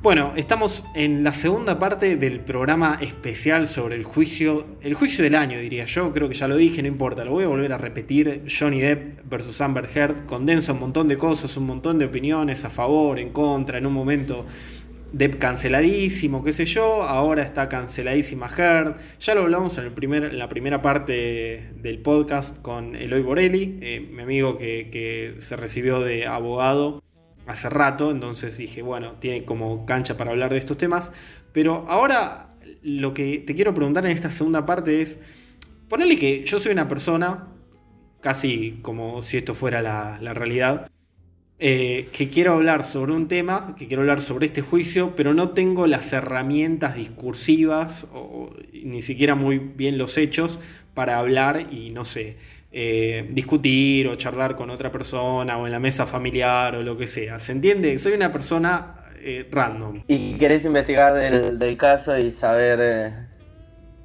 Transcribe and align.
Bueno, 0.00 0.32
estamos 0.36 0.84
en 0.94 1.24
la 1.24 1.32
segunda 1.32 1.80
parte 1.80 2.14
del 2.14 2.38
programa 2.38 2.98
especial 3.00 3.66
sobre 3.66 3.96
el 3.96 4.04
juicio, 4.04 4.64
el 4.80 4.94
juicio 4.94 5.24
del 5.24 5.34
año 5.34 5.58
diría 5.58 5.86
yo, 5.86 6.12
creo 6.12 6.28
que 6.28 6.36
ya 6.36 6.46
lo 6.46 6.54
dije, 6.54 6.80
no 6.82 6.86
importa, 6.86 7.24
lo 7.24 7.32
voy 7.32 7.42
a 7.42 7.48
volver 7.48 7.72
a 7.72 7.78
repetir, 7.78 8.44
Johnny 8.48 8.78
Depp 8.78 9.28
versus 9.28 9.60
Amber 9.60 9.88
Heard, 9.92 10.24
condensa 10.24 10.72
un 10.72 10.78
montón 10.78 11.08
de 11.08 11.16
cosas, 11.16 11.56
un 11.56 11.66
montón 11.66 11.98
de 11.98 12.04
opiniones 12.04 12.64
a 12.64 12.70
favor, 12.70 13.18
en 13.18 13.30
contra, 13.30 13.78
en 13.78 13.86
un 13.86 13.92
momento 13.92 14.46
Depp 15.12 15.34
canceladísimo, 15.38 16.44
qué 16.44 16.52
sé 16.52 16.64
yo, 16.64 17.02
ahora 17.02 17.42
está 17.42 17.68
canceladísima 17.68 18.46
Heard, 18.46 18.94
ya 19.18 19.34
lo 19.34 19.42
hablamos 19.42 19.78
en, 19.78 19.84
el 19.84 19.90
primer, 19.90 20.22
en 20.26 20.38
la 20.38 20.48
primera 20.48 20.80
parte 20.80 21.72
del 21.74 21.98
podcast 21.98 22.62
con 22.62 22.94
Eloy 22.94 23.22
Borelli, 23.22 23.80
eh, 23.82 24.08
mi 24.12 24.22
amigo 24.22 24.56
que, 24.56 24.90
que 24.92 25.34
se 25.38 25.56
recibió 25.56 25.98
de 25.98 26.28
abogado 26.28 27.02
hace 27.48 27.68
rato, 27.70 28.10
entonces 28.10 28.58
dije, 28.58 28.82
bueno, 28.82 29.12
tiene 29.18 29.44
como 29.44 29.86
cancha 29.86 30.16
para 30.16 30.30
hablar 30.30 30.52
de 30.52 30.58
estos 30.58 30.76
temas. 30.76 31.12
Pero 31.52 31.86
ahora 31.88 32.54
lo 32.82 33.14
que 33.14 33.38
te 33.38 33.54
quiero 33.54 33.74
preguntar 33.74 34.04
en 34.06 34.12
esta 34.12 34.30
segunda 34.30 34.66
parte 34.66 35.00
es, 35.00 35.20
ponele 35.88 36.16
que 36.16 36.44
yo 36.44 36.60
soy 36.60 36.72
una 36.72 36.86
persona, 36.86 37.48
casi 38.20 38.78
como 38.82 39.22
si 39.22 39.38
esto 39.38 39.54
fuera 39.54 39.80
la, 39.80 40.34
realidad, 40.34 40.90
eh, 41.58 42.08
que 42.12 42.28
quiero 42.28 42.52
hablar 42.52 42.84
sobre 42.84 43.12
un 43.12 43.28
tema, 43.28 43.74
que 43.78 43.88
quiero 43.88 44.02
hablar 44.02 44.20
sobre 44.20 44.46
este 44.46 44.60
juicio, 44.60 45.16
pero 45.16 45.32
no 45.32 45.50
tengo 45.50 45.86
las 45.86 46.12
herramientas 46.12 46.96
discursivas 46.96 48.08
o 48.12 48.50
ni 48.72 49.00
siquiera 49.00 49.34
muy 49.34 49.58
bien 49.58 49.96
los 49.96 50.18
hechos 50.18 50.60
para 50.92 51.18
hablar 51.18 51.72
y 51.72 51.90
no 51.90 52.04
sé, 52.04 52.36
eh, 52.80 53.26
discutir 53.30 54.06
o 54.06 54.14
charlar 54.14 54.54
con 54.54 54.70
otra 54.70 54.92
persona 54.92 55.58
o 55.58 55.66
en 55.66 55.72
la 55.72 55.80
mesa 55.80 56.06
familiar 56.06 56.76
o 56.76 56.82
lo 56.82 56.96
que 56.96 57.08
sea. 57.08 57.40
¿Se 57.40 57.50
entiende? 57.50 57.98
Soy 57.98 58.12
una 58.12 58.30
persona 58.30 58.94
eh, 59.20 59.48
random. 59.50 60.04
Y 60.06 60.34
querés 60.34 60.64
investigar 60.64 61.12
del, 61.12 61.76
caso 61.76 62.16
y 62.16 62.30
saber 62.30 62.78
eh, 62.80 63.12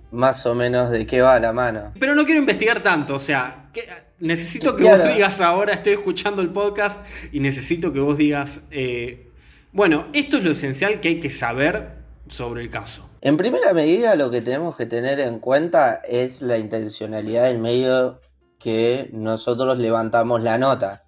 más 0.10 0.48
o 0.48 0.56
menos 0.56 0.90
de 0.90 1.06
qué 1.06 1.22
va 1.22 1.40
la 1.40 1.54
mano. 1.54 1.92
Pero 2.00 2.16
no 2.16 2.26
quiero 2.26 2.40
investigar 2.40 2.82
tanto, 2.82 3.14
o 3.14 3.20
sea, 3.20 3.70
necesito 4.18 4.76
que 4.76 4.86
vos 4.86 5.08
digas 5.14 5.40
ahora, 5.40 5.74
estoy 5.74 5.94
escuchando 5.94 6.42
el 6.42 6.50
podcast 6.50 7.06
y 7.32 7.42
necesito 7.42 7.94
que 7.94 8.00
vos 8.00 8.18
digas, 8.18 8.70
bueno, 9.72 10.08
esto 10.14 10.38
es 10.38 10.46
lo 10.46 10.50
esencial 10.50 11.00
que 11.00 11.10
hay 11.10 11.20
que 11.20 11.30
saber 11.30 11.90
sobre 12.26 12.64
el 12.64 12.72
caso. 12.72 13.08
En 13.22 13.38
primera 13.38 13.72
medida, 13.76 14.16
lo 14.16 14.32
que 14.32 14.42
tenemos 14.42 14.76
que 14.76 14.88
tener 14.88 15.20
en 15.20 15.38
cuenta 15.38 16.02
es 16.08 16.42
la 16.42 16.58
intencionalidad 16.58 17.44
del 17.44 17.60
medio 17.60 18.23
que 18.64 19.10
nosotros 19.12 19.78
levantamos 19.78 20.42
la 20.42 20.58
nota. 20.58 21.04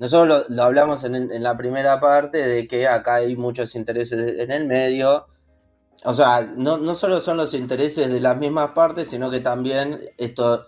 Nosotros 0.00 0.46
lo, 0.48 0.62
hablamos 0.64 1.04
en, 1.04 1.40
la 1.40 1.56
primera 1.56 2.00
parte 2.00 2.38
de 2.44 2.66
que 2.66 2.88
acá 2.88 3.16
hay 3.16 3.36
muchos 3.36 3.76
intereses 3.76 4.40
en 4.40 4.50
el 4.50 4.66
medio. 4.66 5.28
O 6.04 6.14
sea, 6.14 6.42
no, 6.56 6.78
no 6.78 6.96
solo 6.96 7.20
son 7.20 7.36
los 7.36 7.54
intereses 7.54 8.12
de 8.12 8.18
las 8.18 8.36
mismas 8.38 8.72
partes, 8.72 9.08
sino 9.08 9.30
que 9.30 9.38
también 9.38 10.00
esto, 10.18 10.66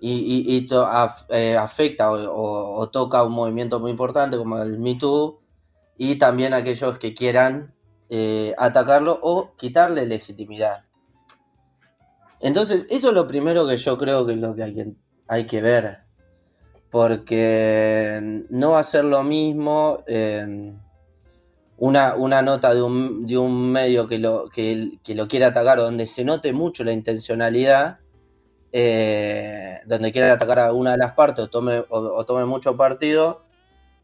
y, 0.00 0.58
esto 0.58 0.88
eh, 1.28 1.56
afecta 1.56 2.10
o, 2.10 2.88
toca 2.90 3.22
un 3.22 3.32
movimiento 3.32 3.78
muy 3.78 3.92
importante 3.92 4.36
como 4.36 4.58
el 4.58 4.76
Me 4.80 4.96
Too 4.96 5.40
y 5.96 6.16
también 6.16 6.52
aquellos 6.52 6.98
que 6.98 7.14
quieran 7.14 7.76
eh, 8.08 8.56
atacarlo 8.58 9.20
o 9.22 9.54
quitarle 9.56 10.04
legitimidad. 10.04 10.86
Entonces, 12.40 12.86
eso 12.90 13.10
es 13.10 13.14
lo 13.14 13.28
primero 13.28 13.68
que 13.68 13.76
yo 13.76 13.96
creo 13.96 14.26
que 14.26 14.32
es 14.32 14.38
lo 14.38 14.56
que 14.56 14.64
hay 14.64 14.74
que 14.74 14.94
hay 15.30 15.46
que 15.46 15.62
ver. 15.62 16.00
Porque 16.90 18.44
no 18.50 18.70
va 18.70 18.80
a 18.80 18.84
ser 18.84 19.04
lo 19.04 19.22
mismo 19.22 20.02
eh, 20.08 20.74
una, 21.76 22.16
una, 22.16 22.42
nota 22.42 22.74
de 22.74 22.82
un, 22.82 23.24
de 23.24 23.38
un 23.38 23.70
medio 23.70 24.08
que 24.08 24.18
lo, 24.18 24.48
que, 24.48 24.98
lo 25.06 25.28
quiere 25.28 25.44
atacar, 25.44 25.78
donde 25.78 26.08
se 26.08 26.24
note 26.24 26.52
mucho 26.52 26.82
la 26.82 26.90
intencionalidad, 26.90 28.00
eh, 28.72 29.78
donde 29.86 30.10
quiere 30.10 30.30
atacar 30.30 30.58
a 30.58 30.66
alguna 30.66 30.90
de 30.92 30.98
las 30.98 31.12
partes 31.12 31.44
o 31.44 31.48
tome, 31.48 31.84
o, 31.88 32.24
tome 32.24 32.44
mucho 32.44 32.76
partido, 32.76 33.44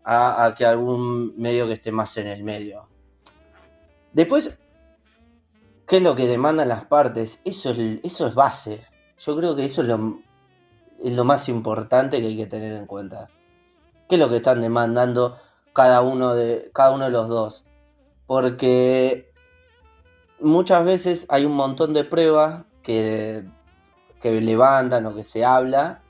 a, 0.04 0.54
que 0.56 0.64
algún 0.64 1.36
medio 1.36 1.66
que 1.66 1.72
esté 1.72 1.90
más 1.90 2.16
en 2.18 2.28
el 2.28 2.44
medio. 2.44 2.88
Después, 4.12 4.56
¿qué 5.88 5.96
es 5.96 6.02
lo 6.04 6.14
que 6.14 6.28
demandan 6.28 6.68
las 6.68 6.84
partes? 6.84 7.40
Eso 7.44 7.72
es, 7.72 7.98
eso 8.04 8.28
es 8.28 8.34
base. 8.36 8.86
Yo 9.18 9.36
creo 9.36 9.56
que 9.56 9.64
eso 9.64 9.82
es 9.82 9.88
lo, 9.88 10.20
es 11.02 11.12
lo 11.12 11.24
más 11.24 11.48
importante 11.48 12.20
que 12.20 12.28
hay 12.28 12.36
que 12.36 12.46
tener 12.46 12.72
en 12.72 12.86
cuenta. 12.86 13.28
¿Qué 14.08 14.16
es 14.16 14.20
lo 14.20 14.28
que 14.28 14.36
están 14.36 14.60
demandando 14.60 15.36
cada 15.72 16.02
uno 16.02 16.34
de, 16.34 16.70
cada 16.72 16.94
uno 16.94 17.04
de 17.06 17.10
los 17.10 17.28
dos? 17.28 17.64
Porque 18.26 19.32
muchas 20.40 20.84
veces 20.84 21.26
hay 21.28 21.44
un 21.44 21.52
montón 21.52 21.92
de 21.92 22.04
pruebas 22.04 22.64
que, 22.82 23.44
que 24.20 24.40
levantan 24.40 25.06
o 25.06 25.14
que 25.14 25.22
se 25.22 25.44
habla 25.44 26.02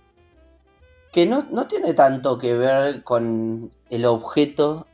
que 1.16 1.24
no, 1.24 1.66
tiene 1.66 1.94
tanto 1.94 2.36
que 2.36 2.54
ver 2.54 3.02
con 3.02 3.70
el 3.88 4.04
objeto 4.04 4.86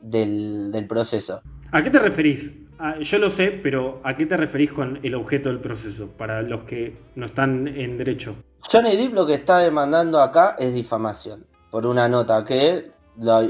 del, 0.00 0.72
del 0.72 0.88
proceso. 0.88 1.40
¿A 1.70 1.82
qué 1.84 1.90
te 1.90 2.00
referís? 2.00 2.52
Ah, 2.80 2.96
yo 3.00 3.18
lo 3.18 3.28
sé, 3.28 3.50
pero 3.50 4.00
¿a 4.04 4.14
qué 4.14 4.24
te 4.24 4.36
referís 4.36 4.72
con 4.72 5.00
el 5.02 5.16
objeto 5.16 5.48
del 5.48 5.60
proceso? 5.60 6.08
Para 6.16 6.42
los 6.42 6.62
que 6.62 6.96
no 7.16 7.26
están 7.26 7.66
en 7.66 7.98
derecho. 7.98 8.36
Johnny 8.60 8.96
Depp 8.96 9.14
lo 9.14 9.26
que 9.26 9.34
está 9.34 9.58
demandando 9.58 10.20
acá 10.20 10.54
es 10.58 10.72
difamación 10.74 11.44
por 11.72 11.86
una 11.86 12.08
nota 12.08 12.44
que 12.44 12.92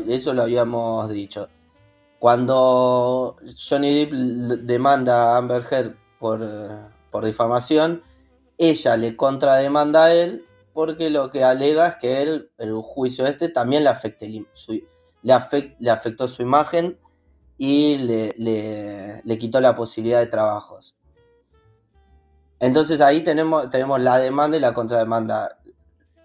eso 0.09 0.33
lo 0.33 0.43
habíamos 0.43 1.11
dicho. 1.11 1.49
Cuando 2.19 3.37
Johnny 3.69 4.07
Depp 4.07 4.13
demanda 4.63 5.35
a 5.35 5.37
Amber 5.37 5.63
Heard 5.71 5.95
por, 6.19 6.41
por 7.11 7.25
difamación, 7.27 8.03
ella 8.57 8.97
le 8.97 9.15
contrademanda 9.15 10.05
a 10.05 10.15
él 10.15 10.47
porque 10.73 11.11
lo 11.11 11.31
que 11.31 11.45
alega 11.45 11.87
es 11.89 11.97
que 11.97 12.23
él, 12.23 12.51
el 12.57 12.73
juicio 12.81 13.27
este 13.27 13.51
también 13.51 13.85
le, 13.85 13.91
le, 15.23 15.37
le 15.79 15.91
afectó 15.91 16.29
su 16.29 16.43
imagen 16.43 16.97
y 17.59 17.99
le, 17.99 18.33
le, 19.25 19.39
quitó 19.39 19.61
la 19.61 19.75
posibilidad 19.75 20.21
de 20.21 20.27
trabajos. 20.27 20.97
Entonces 22.61 23.01
ahí 23.01 23.23
tenemos, 23.23 23.69
tenemos 23.71 24.01
la 24.01 24.19
demanda 24.19 24.57
y 24.57 24.61
la 24.61 24.73
contrademanda. 24.73 25.59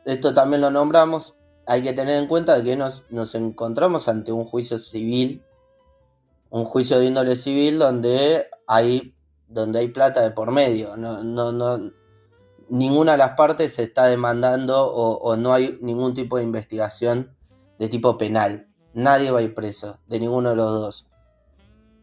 Esto 0.05 0.33
también 0.33 0.61
lo 0.61 0.69
nombramos. 0.69 1.35
Hay 1.65 1.81
que 1.81 1.93
tener 1.93 2.21
en 2.21 2.27
cuenta 2.27 2.61
que 2.63 2.75
nos, 2.75 3.03
nos 3.09 3.33
encontramos 3.35 4.07
ante 4.07 4.31
un 4.31 4.45
juicio 4.45 4.77
civil, 4.77 5.43
un 6.49 6.65
juicio 6.65 6.99
de 6.99 7.05
índole 7.05 7.35
civil 7.35 7.79
donde 7.79 8.47
hay, 8.67 9.15
donde 9.47 9.79
hay 9.79 9.87
plata 9.87 10.21
de 10.21 10.31
por 10.31 10.51
medio. 10.51 10.97
No, 10.97 11.23
no, 11.23 11.51
no, 11.51 11.91
ninguna 12.69 13.13
de 13.13 13.17
las 13.17 13.31
partes 13.31 13.75
se 13.75 13.83
está 13.83 14.05
demandando 14.05 14.85
o 14.85 15.35
no 15.35 15.53
hay 15.53 15.79
ningún 15.81 16.13
tipo 16.13 16.37
de 16.37 16.43
investigación 16.43 17.35
de 17.79 17.87
tipo 17.87 18.19
penal. 18.19 18.67
Nadie 18.93 19.31
va 19.31 19.39
a 19.39 19.43
ir 19.43 19.55
preso, 19.55 19.99
de 20.07 20.19
ninguno 20.19 20.51
de 20.51 20.55
los 20.57 20.71
dos 20.71 21.07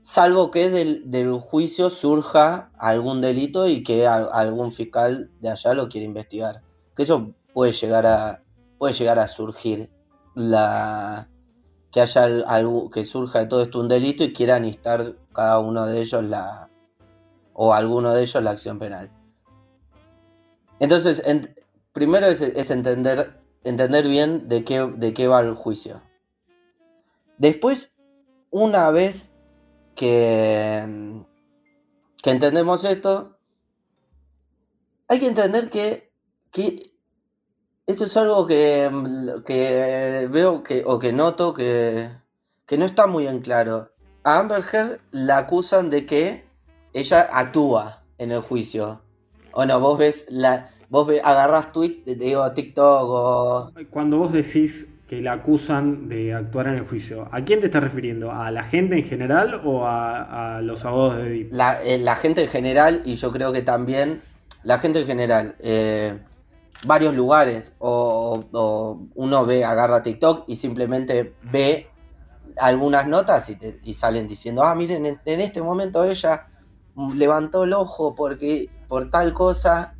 salvo 0.03 0.50
que 0.50 0.69
del, 0.71 1.38
juicio 1.38 1.91
surja 1.91 2.71
algún 2.78 3.21
delito 3.21 3.69
y 3.69 3.83
que 3.83 4.06
algún 4.06 4.72
fiscal 4.72 5.31
de 5.41 5.50
allá 5.50 5.75
lo 5.75 5.88
quiera 5.88 6.06
investigar. 6.06 6.62
Que 6.94 7.03
eso 7.05 7.34
puede 7.53 7.72
llegar 7.72 8.06
a, 8.06 8.43
puede 8.78 8.94
llegar 8.94 9.19
a 9.19 9.28
surgir. 9.28 9.91
La, 10.34 11.28
que 11.91 12.00
haya 12.00 12.25
algo, 12.47 12.91
que 12.91 13.05
surja 13.05 13.41
de 13.41 13.47
todo 13.47 13.62
esto 13.62 13.81
un 13.81 13.89
delito 13.89 14.22
y 14.22 14.33
quieran 14.33 14.65
instar 14.65 15.16
cada 15.34 15.59
uno 15.59 15.87
de 15.87 16.00
ellos 16.00 16.22
la 16.25 16.69
o 17.53 17.75
alguno 17.75 18.15
de 18.15 18.22
ellos 18.22 18.43
la 18.43 18.53
acción 18.53 18.78
penal. 18.78 19.10
Entonces, 20.78 21.22
primero 21.93 22.27
es, 22.27 22.41
es, 22.41 22.71
entender, 22.71 23.39
entender 23.65 24.09
bien 24.09 24.49
de 24.49 24.65
qué, 24.65 24.91
de 24.97 25.12
qué 25.12 25.28
va 25.28 25.41
el 25.41 25.55
juicio. 25.55 26.01
Después, 27.36 27.92
una 28.51 28.91
vez 28.91 29.29
que, 30.00 31.22
que 32.22 32.30
entendemos 32.30 32.86
esto, 32.86 33.36
hay 35.08 35.20
que 35.20 35.26
entender 35.26 35.68
que, 35.68 36.10
esto 37.86 38.04
es 38.04 38.16
algo 38.16 38.47
que, 38.47 38.91
que, 39.44 40.26
veo 40.30 40.62
que, 40.62 40.84
o 40.86 40.98
que 40.98 41.12
noto 41.12 41.52
que, 41.52 42.08
que 42.64 42.78
no 42.78 42.86
está 42.86 43.06
muy 43.08 43.26
en 43.26 43.41
claro. 43.41 43.91
A 44.24 44.38
Amber 44.38 44.64
Heard 44.72 45.00
la 45.10 45.36
acusan 45.36 45.91
de 45.91 46.06
que 46.06 46.47
ella 46.94 47.28
actúa 47.30 48.02
en 48.16 48.30
el 48.30 48.41
juicio. 48.41 49.02
O 49.52 49.66
no, 49.66 49.80
vos 49.80 49.98
ves 49.98 50.24
la. 50.30 50.70
Vos 50.88 51.08
agarrás 51.22 51.74
tweet, 51.74 52.04
digo, 52.06 52.50
TikTok 52.52 53.04
o. 53.04 53.72
Cuando 53.91 54.16
vos 54.16 54.32
decís 54.32 54.94
que 55.10 55.21
la 55.21 55.33
acusan 55.33 56.07
de 56.07 56.34
actuar 56.34 56.68
en 56.68 56.74
el 56.74 56.86
juicio. 56.86 57.28
¿A 57.33 57.41
quién 57.41 57.59
te 57.59 57.66
estás 57.66 57.83
refiriendo? 57.83 58.30
¿A 58.30 58.53
la 58.53 58.62
gente 58.62 58.97
en 58.97 59.03
general 59.03 59.60
o 59.65 59.84
a, 59.84 60.60
los 60.62 60.84
abogados 60.84 61.16
de 61.24 61.30
DIP? 61.30 61.53
Eh, 61.83 61.98
la, 61.98 62.15
gente 62.15 62.42
en 62.42 62.48
general 62.48 63.03
y 63.04 63.16
yo 63.16 63.33
creo 63.33 63.53
que 63.53 63.62
también 63.62 64.22
la 64.62 64.78
gente 64.78 65.01
en 65.01 65.07
general. 65.09 65.57
Eh, 65.59 66.16
varios 66.84 67.12
lugares 67.16 67.72
o, 67.80 68.39
uno 69.16 69.47
ve, 69.47 69.65
agarra 69.65 70.04
TikTok 70.04 70.45
y 70.47 70.54
simplemente 70.54 71.34
ve 71.42 71.89
algunas 72.57 73.09
notas 73.09 73.51
y, 73.83 73.95
salen 73.95 74.28
diciendo, 74.28 74.62
ah, 74.62 74.77
miren, 74.77 75.07
en, 75.07 75.41
este 75.41 75.60
momento 75.60 76.04
ella 76.04 76.47
levantó 77.16 77.65
el 77.65 77.72
ojo 77.72 78.15
porque 78.15 78.71
por 78.86 79.10
tal 79.10 79.33
cosa 79.33 79.97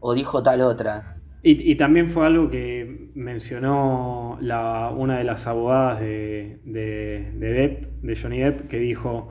o 0.00 0.12
dijo 0.12 0.42
tal 0.42 0.62
otra. 0.62 1.19
Y, 1.42 1.74
también 1.76 2.10
fue 2.10 2.26
algo 2.26 2.50
que 2.50 3.10
mencionó 3.14 4.36
la, 4.42 4.92
una 4.94 5.16
de 5.16 5.24
las 5.24 5.46
abogadas 5.46 5.98
de, 6.00 6.60
de, 6.64 7.32
Depp, 7.32 7.84
de 8.02 8.16
Johnny 8.16 8.40
Depp, 8.40 8.68
que 8.68 8.78
dijo, 8.78 9.30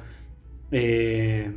eh, 0.71 1.53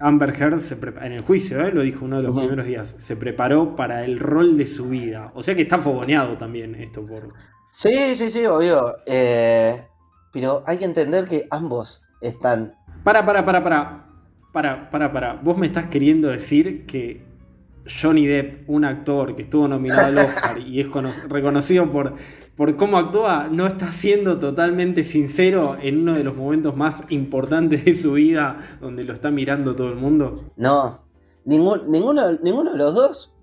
Amber 0.00 0.30
Heard 0.30 0.60
en 1.00 1.12
el 1.12 1.20
juicio, 1.22 1.64
eh, 1.64 1.70
lo 1.72 1.82
dijo 1.82 2.04
uno 2.04 2.16
de 2.16 2.24
los 2.24 2.36
primeros 2.36 2.66
días, 2.66 2.96
se 2.98 3.16
preparó 3.16 3.76
para 3.76 4.04
el 4.04 4.18
rol 4.18 4.56
de 4.56 4.66
su 4.66 4.88
vida. 4.88 5.30
O 5.36 5.44
sea 5.44 5.54
que 5.54 5.62
está 5.62 5.78
fogoneado 5.78 6.36
también 6.36 6.74
esto 6.74 7.06
por... 7.06 7.34
Sí, 7.70 8.16
sí, 8.16 8.30
sí, 8.30 8.44
obvio. 8.46 8.96
Eh, 9.06 9.80
pero 10.32 10.64
hay 10.66 10.78
que 10.78 10.86
entender 10.86 11.28
que 11.28 11.46
ambos 11.50 12.02
están... 12.20 12.74
Para, 13.04 13.24
para, 13.24 13.44
para, 13.44 13.62
para. 13.62 14.08
Para, 14.52 14.90
para, 14.90 15.12
para. 15.12 15.34
Vos 15.34 15.56
me 15.56 15.66
estás 15.66 15.86
queriendo 15.86 16.28
decir 16.28 16.84
que 16.84 17.31
Johnny 17.86 18.26
Depp, 18.26 18.68
un 18.68 18.84
actor 18.84 19.34
que 19.34 19.42
estuvo 19.42 19.66
nominado 19.68 20.06
al 20.06 20.18
Oscar 20.18 20.58
y 20.58 20.80
es 20.80 20.88
reconocido 21.28 21.90
por, 21.90 22.14
por 22.56 22.76
cómo 22.76 22.98
actúa, 22.98 23.48
no 23.50 23.66
está 23.66 23.92
siendo 23.92 24.38
totalmente 24.38 25.04
sincero 25.04 25.76
en 25.80 26.02
uno 26.02 26.14
de 26.14 26.24
los 26.24 26.36
momentos 26.36 26.76
más 26.76 27.10
importantes 27.10 27.84
de 27.84 27.94
su 27.94 28.12
vida, 28.12 28.58
donde 28.80 29.04
lo 29.04 29.12
está 29.12 29.30
mirando 29.30 29.74
todo 29.74 29.88
el 29.88 29.96
mundo? 29.96 30.52
No, 30.56 31.04
ninguno, 31.44 32.32
ninguno 32.42 32.72
de 32.72 32.78
los 32.78 32.94
dos. 32.94 33.34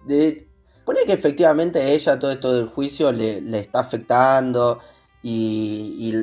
Pone 0.85 1.05
que 1.05 1.13
efectivamente 1.13 1.93
ella 1.93 2.17
todo 2.17 2.31
esto 2.31 2.53
del 2.53 2.67
juicio 2.67 3.11
le, 3.11 3.39
está 3.59 3.79
afectando 3.79 4.79
y, 5.21 6.13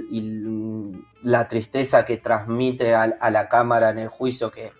la 1.23 1.49
tristeza 1.49 2.05
que 2.05 2.17
transmite 2.17 2.95
a 2.95 3.31
la 3.31 3.49
cámara 3.49 3.91
en 3.91 3.99
el 3.99 4.09
juicio 4.09 4.51
que 4.51 4.73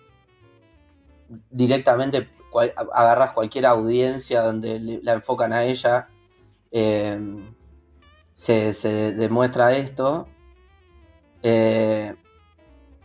directamente 1.49 2.29
agarras 2.59 3.31
cualquier 3.31 3.65
audiencia 3.65 4.41
donde 4.41 4.99
la 5.03 5.13
enfocan 5.13 5.53
a 5.53 5.63
ella, 5.63 6.07
em, 6.71 7.53
se, 8.33 9.13
demuestra 9.13 9.71
esto. 9.73 10.27
Eh, 11.43 12.15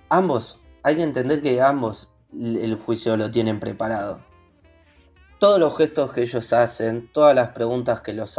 ambos, 0.09 0.61
hay 0.83 0.97
que 0.97 1.03
entender 1.03 1.43
que 1.43 1.61
ambos 1.61 2.13
el 2.33 2.77
juicio 2.77 3.17
lo 3.17 3.31
tienen 3.31 3.61
preparado. 3.61 4.21
Todos 5.39 5.59
los 5.59 5.77
gestos 5.77 6.13
que 6.13 6.23
ellos 6.23 6.53
hacen, 6.53 7.11
todas 7.13 7.35
las 7.35 7.51
preguntas 7.51 8.01
que 8.01 8.13
los, 8.13 8.39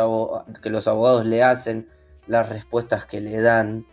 que 0.62 0.70
los 0.70 0.88
abogados 0.88 1.26
le 1.26 1.44
hacen, 1.44 1.90
las 2.28 2.48
respuestas 2.48 3.06
que 3.06 3.22
le 3.22 3.42
dan, 3.42 3.86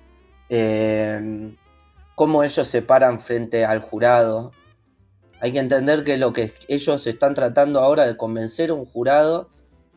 em, 0.48 1.56
cómo 2.14 2.42
ellos 2.42 2.68
se 2.68 2.82
paran 2.82 3.20
frente 3.20 3.64
al 3.64 3.80
jurado, 3.80 4.52
hay 5.40 5.52
que 5.52 5.58
entender 5.58 6.04
que 6.04 6.16
lo 6.16 6.32
que 6.32 6.52
ellos 6.68 7.06
están 7.06 7.34
tratando 7.34 7.80
ahora 7.80 8.06
de 8.06 8.16
convencer 8.16 8.70
a 8.70 8.74
un 8.74 8.86
jurado 8.86 9.48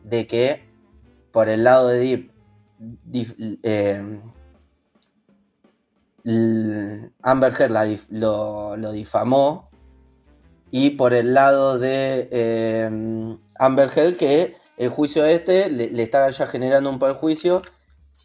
de 0.02 0.26
que 0.26 0.64
por 1.32 1.48
el 1.48 1.64
lado 1.64 1.88
de 1.88 2.30
Deep, 3.04 3.60
eh, 3.62 4.02
Amber 7.22 7.52
Heard 7.52 7.98
lo, 8.10 8.92
difamó 8.92 9.68
y 10.70 10.90
por 10.90 11.12
el 11.12 11.34
lado 11.34 11.78
de 11.78 12.28
eh, 12.30 13.36
Amber 13.58 13.90
Heard 13.94 14.16
que 14.16 14.56
el 14.76 14.88
juicio 14.88 15.24
este 15.26 15.68
le, 15.70 16.02
está 16.02 16.28
ya 16.30 16.46
generando 16.46 16.90
un 16.90 16.98
perjuicio 16.98 17.62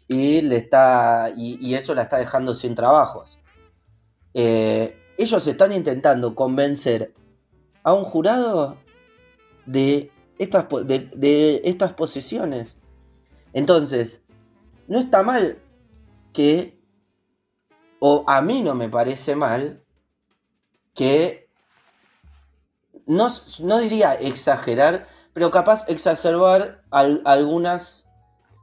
y 0.08 0.40
le 0.42 0.56
está 0.56 1.30
y, 1.36 1.74
eso 1.74 1.94
la 1.94 2.02
está 2.02 2.16
dejando 2.18 2.54
sin 2.54 2.74
trabajos. 2.74 3.38
Eh, 4.34 4.99
ellos 5.22 5.46
están 5.46 5.72
intentando 5.72 6.34
convencer 6.34 7.14
a 7.82 7.92
un 7.92 8.04
jurado 8.04 8.78
de 9.66 10.10
estas, 10.38 10.66
de, 10.86 11.60
estas 11.64 11.92
posiciones. 11.92 12.78
Entonces, 13.52 14.22
no 14.88 14.98
está 14.98 15.22
mal 15.22 15.58
que, 16.32 16.80
o 17.98 18.24
a 18.26 18.40
mí 18.40 18.62
no 18.62 18.74
me 18.74 18.88
parece 18.88 19.36
mal, 19.36 19.84
que 20.94 21.50
no, 23.06 23.28
no 23.60 23.78
diría 23.78 24.14
exagerar, 24.14 25.06
pero 25.34 25.50
capaz 25.50 25.84
exacerbar 25.88 26.82
algunas, 26.90 28.06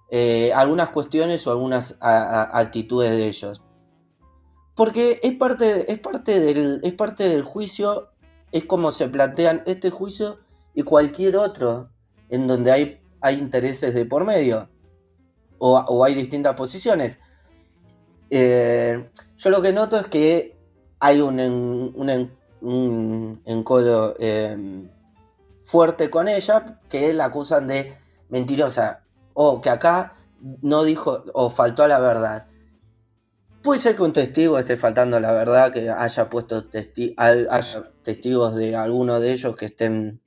eh, 0.10 0.52
algunas 0.54 0.90
cuestiones 0.90 1.46
o 1.46 1.52
algunas 1.52 1.96
actitudes 2.02 3.12
de 3.12 3.28
ellos. 3.28 3.62
Porque 4.78 5.20
es 5.24 5.34
parte, 5.34 5.92
es 5.92 6.00
parte, 6.00 6.40
del, 6.40 6.82
es 6.84 6.94
parte 6.94 7.28
del 7.28 7.42
juicio, 7.42 8.10
es 8.52 8.64
como 8.66 8.92
se 8.92 9.10
plantean 9.10 9.64
este 9.66 9.90
juicio 9.90 10.38
y 10.76 10.84
cualquier 10.84 11.36
otro 11.36 11.90
en 12.30 12.46
donde 12.46 12.72
hay, 12.72 13.02
hay 13.20 13.40
intereses 13.40 13.96
de 13.96 14.06
por 14.06 14.24
medio 14.24 14.70
o, 15.58 16.06
hay 16.06 16.14
distintas 16.14 16.54
posiciones. 16.54 17.18
Eh, 18.30 19.10
yo 19.38 19.50
lo 19.50 19.64
que 19.64 19.74
noto 19.74 19.98
es 19.98 20.08
que 20.10 20.56
hay 21.00 21.22
un, 21.22 21.40
un, 22.62 23.42
encodo 23.46 24.14
em, 24.20 24.92
fuerte 25.64 26.12
con 26.12 26.28
ella 26.28 26.80
que 26.88 27.16
la 27.16 27.26
acusan 27.26 27.66
de 27.66 27.98
mentirosa 28.30 29.02
o 29.34 29.60
que 29.60 29.72
acá 29.72 30.14
no 30.62 30.84
dijo 30.84 31.24
o 31.34 31.50
faltó 31.50 31.84
a 31.84 31.88
la 31.88 31.98
verdad. 31.98 32.46
Puede 33.64 33.80
ser 33.80 33.96
que 33.96 34.04
un 34.04 34.14
testigo 34.14 34.58
esté 34.60 34.78
faltando 34.78 35.20
la 35.20 35.34
verdad, 35.34 35.72
que 35.74 35.90
haya 35.90 36.30
puesto 36.30 36.70
testigos 36.70 38.56
de 38.56 38.76
alguno 38.76 39.20
de 39.20 39.32
ellos 39.32 39.56
que 39.56 39.66
estén. 39.66 40.22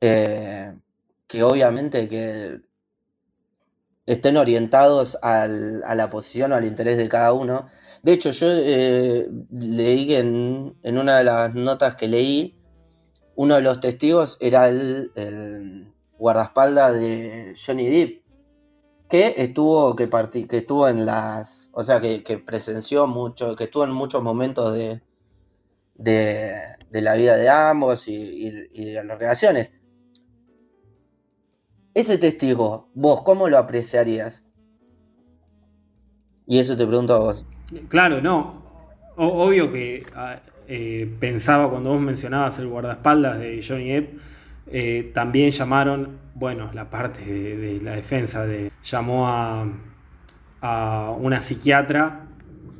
Eh, 0.00 0.74
que 1.26 1.42
obviamente 1.42 2.08
que 2.08 2.60
estén 4.06 4.36
orientados 4.36 5.18
a 5.22 5.46
la 5.46 6.10
posición 6.10 6.52
o 6.52 6.56
al 6.56 6.64
interés 6.64 6.96
de 6.96 7.08
cada 7.08 7.32
uno. 7.32 7.68
De 8.02 8.12
hecho, 8.12 8.30
yo 8.30 8.48
eh, 8.50 9.28
leí 9.50 10.14
en, 10.14 10.76
en, 10.82 10.98
una 10.98 11.18
de 11.18 11.24
las 11.24 11.54
notas 11.54 11.94
que 11.96 12.08
leí, 12.08 12.58
uno 13.36 13.56
de 13.56 13.62
los 13.62 13.78
testigos 13.78 14.38
era 14.40 14.68
el, 14.68 15.12
el 15.14 15.92
guardaespaldas 16.18 16.94
de 16.94 17.54
Johnny 17.54 17.88
Depp 17.88 18.19
que 19.10 19.34
estuvo, 19.36 19.96
que, 19.96 20.08
que 20.48 20.56
estuvo 20.58 20.88
en 20.88 21.04
las, 21.04 21.68
o 21.72 21.82
sea, 21.82 22.00
que, 22.00 22.42
presenció 22.46 23.08
mucho, 23.08 23.56
que 23.56 23.64
estuvo 23.64 23.84
en 23.84 23.90
muchos 23.90 24.22
momentos 24.22 24.72
de, 24.72 25.02
de, 25.96 26.76
la 26.92 27.14
vida 27.14 27.36
de 27.36 27.48
ambos 27.48 28.06
y, 28.06 28.50
de 28.72 29.04
las 29.04 29.18
relaciones. 29.18 29.72
Ese 31.92 32.18
testigo, 32.18 32.88
vos, 32.94 33.22
¿cómo 33.22 33.48
lo 33.48 33.58
apreciarías? 33.58 34.46
Y 36.46 36.60
eso 36.60 36.76
te 36.76 36.86
pregunto 36.86 37.14
a 37.14 37.18
vos. 37.18 37.44
Claro, 37.88 38.20
no. 38.20 38.62
obvio 39.16 39.72
que 39.72 40.06
ah, 40.14 40.40
eh, 40.68 41.12
pensaba 41.18 41.68
cuando 41.68 41.90
vos 41.90 42.00
mencionabas 42.00 42.60
el 42.60 42.68
guardaespaldas 42.68 43.40
de 43.40 43.60
Johnny 43.66 43.90
Depp 43.90 44.20
eh, 44.72 45.10
también 45.12 45.50
llamaron, 45.50 46.18
bueno, 46.34 46.70
la 46.72 46.90
parte 46.90 47.24
de, 47.24 47.80
la 47.80 47.96
defensa 47.96 48.46
de, 48.46 48.70
llamó 48.82 49.26
a, 49.28 49.66
una 51.18 51.40
psiquiatra 51.40 52.28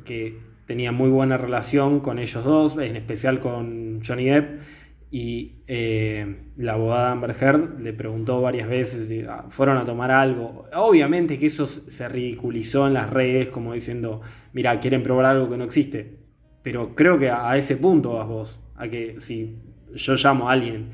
que 0.05 0.37
tenía 0.67 0.91
muy 0.91 1.09
buena 1.09 1.37
relación 1.37 1.99
con 1.99 2.19
ellos 2.19 2.43
dos, 2.45 2.77
en 2.77 2.95
especial 2.95 3.39
con 3.39 4.01
Johnny 4.05 4.25
Depp, 4.25 4.61
y 5.09 5.55
eh, 5.67 6.43
la 6.55 6.73
abogada 6.73 7.11
Amber 7.11 7.35
Heard 7.37 7.81
le 7.81 7.91
preguntó 7.91 8.39
varias 8.39 8.69
veces 8.69 9.11
ah, 9.27 9.45
fueron 9.49 9.77
a 9.77 9.83
tomar 9.83 10.11
algo. 10.11 10.67
Obviamente 10.73 11.37
que 11.37 11.47
eso 11.47 11.65
se 11.67 12.07
ridiculizó 12.07 12.87
en 12.87 12.93
las 12.93 13.09
redes 13.09 13.49
como 13.49 13.73
diciendo, 13.73 14.21
mira, 14.53 14.79
quieren 14.79 15.03
probar 15.03 15.25
algo 15.25 15.49
que 15.49 15.57
no 15.57 15.65
existe. 15.65 16.19
Pero 16.61 16.95
creo 16.95 17.17
que 17.17 17.29
a, 17.29 17.49
a 17.49 17.57
ese 17.57 17.75
punto 17.75 18.13
vas 18.13 18.27
vos, 18.27 18.59
a 18.77 18.87
que 18.87 19.15
si 19.19 19.57
yo 19.93 20.15
llamo 20.15 20.47
a 20.47 20.53
alguien 20.53 20.91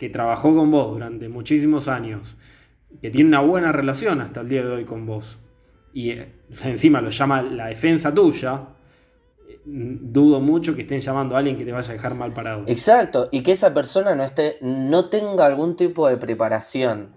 que 0.00 0.08
trabajó 0.08 0.56
con 0.56 0.70
vos 0.70 0.92
durante 0.92 1.28
muchísimos 1.28 1.86
años, 1.86 2.38
que 3.02 3.10
tiene 3.10 3.28
una 3.28 3.40
buena 3.40 3.70
relación 3.70 4.22
hasta 4.22 4.40
el 4.40 4.48
día 4.48 4.64
de 4.64 4.72
hoy 4.72 4.84
con 4.86 5.04
vos, 5.04 5.40
y 5.92 6.12
eh, 6.12 6.32
encima 6.64 7.02
lo 7.02 7.10
llama 7.10 7.42
la 7.42 7.66
defensa 7.66 8.14
tuya, 8.14 8.68
dudo 9.66 10.40
mucho 10.40 10.74
que 10.74 10.82
estén 10.82 11.02
llamando 11.02 11.34
a 11.36 11.40
alguien 11.40 11.58
que 11.58 11.66
te 11.66 11.72
vaya 11.72 11.90
a 11.90 11.92
dejar 11.92 12.14
mal 12.14 12.32
parado. 12.32 12.64
Exacto, 12.66 13.28
y 13.30 13.42
que 13.42 13.52
esa 13.52 13.74
persona 13.74 14.14
no 14.14 14.24
esté, 14.24 14.56
no 14.62 15.10
tenga 15.10 15.44
algún 15.44 15.76
tipo 15.76 16.08
de 16.08 16.16
preparación. 16.16 17.14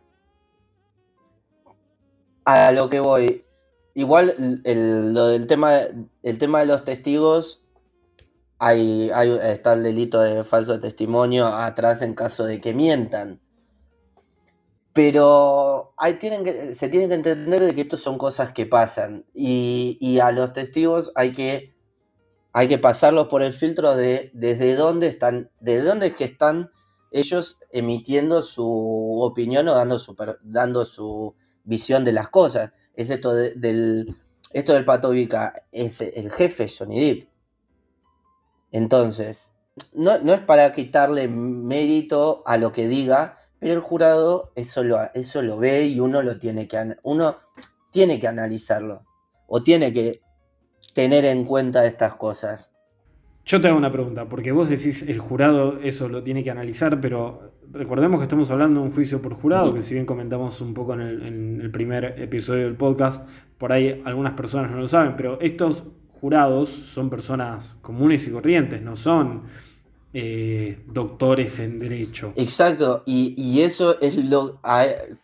A 2.44 2.74
lo 2.74 2.90
que 2.90 3.00
voy. 3.00 3.46
Igual 3.94 4.34
lo 4.66 5.28
del 5.28 5.48
tema, 5.48 5.78
el 6.22 6.38
tema 6.38 6.60
de 6.60 6.66
los 6.66 6.84
testigos 6.84 7.63
hay, 8.66 9.12
está 9.44 9.74
el 9.74 9.84
delito 9.84 10.22
de 10.22 10.44
falso 10.44 10.80
testimonio 10.80 11.48
atrás 11.48 12.02
en 12.02 12.14
caso 12.14 12.46
de 12.46 12.62
que 12.62 12.74
mientan. 12.74 13.42
Pero 14.94 15.94
hay, 15.98 16.14
tienen 16.14 16.44
que, 16.44 16.74
se 16.74 16.88
tiene 16.88 17.08
que 17.08 17.16
entender 17.16 17.62
de 17.62 17.76
que 17.76 17.82
esto 17.82 17.98
son 17.98 18.18
cosas 18.18 18.54
que 18.54 18.66
pasan 18.66 19.26
y, 19.34 20.20
a 20.20 20.32
los 20.32 20.54
testigos 20.54 21.12
hay 21.16 21.34
que, 21.34 21.74
hay 22.54 22.68
que 22.68 22.78
pasarlos 22.78 23.28
por 23.28 23.42
el 23.42 23.54
filtro 23.54 23.96
de 23.96 24.32
desde 24.34 24.76
dónde 24.76 25.08
están, 25.08 25.50
desde 25.60 25.88
dónde 25.88 26.08
es 26.08 26.16
que 26.16 26.26
están 26.26 26.72
ellos 27.12 27.58
emitiendo 27.72 28.44
su 28.44 29.20
opinión 29.22 29.68
o 29.68 29.74
dando 29.74 30.00
su, 30.00 30.16
dando 30.44 30.86
su 30.86 31.36
visión 31.64 32.06
de 32.06 32.14
las 32.14 32.30
cosas. 32.30 32.72
Es 32.96 33.10
esto 33.10 33.34
del, 33.34 34.16
esto 34.54 34.74
del 34.74 34.86
Pato 34.86 35.12
es 35.12 36.02
el 36.02 36.32
jefe 36.32 36.68
Johnny 36.70 37.00
Depp. 37.00 37.33
Entonces, 38.74 39.54
no, 39.94 40.18
no, 40.20 40.34
es 40.34 40.42
para 40.42 40.72
quitarle 40.72 41.28
mérito 41.28 42.42
a 42.46 42.58
lo 42.58 42.72
que 42.72 42.88
diga, 42.88 43.38
pero 43.60 43.74
el 43.74 43.80
jurado 43.80 44.52
eso 44.56 44.84
lo, 44.84 45.00
eso 45.14 45.42
lo 45.44 45.58
ve 45.58 45.86
y 45.86 46.00
uno 46.00 46.22
lo 46.22 46.38
tiene 46.38 46.68
que 46.68 46.96
uno 47.04 47.38
tiene 47.92 48.20
que 48.20 48.28
analizarlo 48.28 49.04
o 49.48 49.62
tiene 49.62 49.94
que 49.94 50.22
tener 50.94 51.24
en 51.26 51.46
cuenta 51.46 51.86
estas 51.86 52.16
cosas. 52.16 52.72
Yo 53.46 53.62
te 53.62 53.68
hago 53.68 53.78
una 53.78 53.92
pregunta, 53.92 54.28
porque 54.28 54.52
vos 54.52 54.70
decís 54.70 55.04
el 55.04 55.20
jurado 55.20 55.80
eso 55.80 56.10
lo 56.10 56.24
tiene 56.24 56.44
que 56.44 56.50
analizar, 56.50 57.00
pero 57.00 57.52
recordemos 57.72 58.20
que 58.20 58.24
estamos 58.24 58.50
hablando 58.50 58.80
de 58.80 58.88
un 58.88 58.94
juicio 58.94 59.22
por 59.22 59.36
jurado, 59.36 59.74
que 59.74 59.84
si 59.84 59.94
bien 59.94 60.08
comentamos 60.08 60.60
un 60.62 60.74
poco 60.74 60.96
en 60.96 61.02
el, 61.02 61.22
en 61.22 61.62
el 61.62 61.70
primer 61.70 62.20
episodio 62.20 62.64
del 62.64 62.76
podcast, 62.76 63.30
por 63.60 63.72
ahí 63.72 64.02
algunas 64.04 64.34
personas 64.34 64.72
no 64.72 64.78
lo 64.78 64.88
saben, 64.88 65.16
pero 65.16 65.40
estos 65.42 65.84
jurados 66.24 66.70
son 66.70 67.10
personas 67.10 67.78
comunes 67.82 68.26
y 68.26 68.32
corrientes, 68.32 68.82
no 68.82 68.96
son 68.96 69.44
eh, 70.14 70.82
doctores 70.88 71.60
en 71.60 71.80
derecho. 71.80 72.32
Exacto, 72.38 73.04
y, 73.06 73.60
eso 73.60 74.00
es 74.00 74.16
lo, 74.16 74.62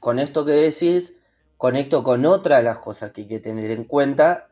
con 0.02 0.20
esto 0.20 0.44
que 0.44 0.52
decís, 0.52 1.16
conecto 1.56 2.04
con 2.04 2.26
otra 2.26 2.58
de 2.58 2.64
las 2.64 2.80
cosas 2.80 3.14
que 3.14 3.22
hay 3.22 3.28
que 3.28 3.40
tener 3.40 3.72
en 3.72 3.86
cuenta, 3.86 4.50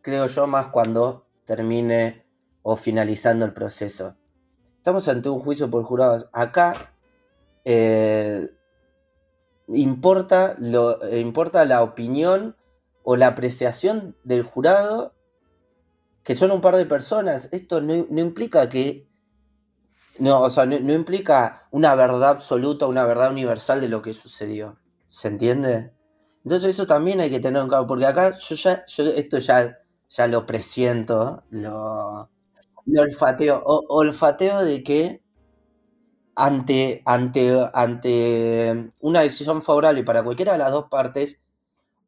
creo 0.00 0.28
yo, 0.28 0.46
más 0.46 0.68
cuando 0.68 1.26
termine 1.44 2.24
o 2.62 2.78
finalizando 2.78 3.44
el 3.44 3.52
proceso. 3.52 4.16
Estamos 4.78 5.06
ante 5.08 5.28
un 5.28 5.40
juicio 5.40 5.70
por 5.70 5.84
jurados. 5.84 6.30
Acá 6.32 6.94
eh, 7.66 8.48
importa, 9.68 10.56
lo, 10.58 11.06
importa 11.14 11.66
la 11.66 11.82
opinión 11.82 12.56
o 13.02 13.16
la 13.16 13.26
apreciación 13.26 14.16
del 14.24 14.42
jurado, 14.42 15.15
que 16.26 16.34
son 16.34 16.50
un 16.50 16.60
par 16.60 16.76
de 16.76 16.84
personas. 16.84 17.48
Esto 17.52 17.80
no 17.80 17.94
implica 17.94 18.68
que 18.68 19.06
no, 20.18 20.42
o 20.42 20.50
sea, 20.50 20.66
no, 20.66 20.92
implica 20.92 21.66
una 21.70 21.94
verdad 21.94 22.30
absoluta, 22.30 22.86
una 22.86 23.04
verdad 23.04 23.30
universal 23.30 23.80
de 23.80 23.88
lo 23.88 24.02
que 24.02 24.14
sucedió. 24.14 24.78
¿Se 25.08 25.28
entiende? 25.28 25.92
Entonces 26.44 26.70
eso 26.70 26.86
también 26.86 27.20
hay 27.20 27.30
que 27.30 27.40
tener 27.40 27.62
en 27.62 27.68
cuenta, 27.68 27.86
porque 27.86 28.06
acá 28.06 28.36
yo 28.38 28.54
ya, 28.54 28.84
esto 28.86 29.38
ya, 29.38 29.76
ya 30.08 30.26
lo 30.26 30.46
presiento, 30.46 31.44
lo, 31.50 32.30
olfateo, 32.98 33.62
olfateo 33.64 34.62
de 34.62 34.82
que 34.82 35.22
ante, 36.34 37.02
ante, 37.04 37.70
ante 37.72 38.92
una 39.00 39.20
decisión 39.20 39.62
favorable 39.62 40.04
para 40.04 40.22
cualquiera 40.22 40.52
de 40.52 40.58
las 40.58 40.70
dos 40.70 40.86
partes, 40.88 41.40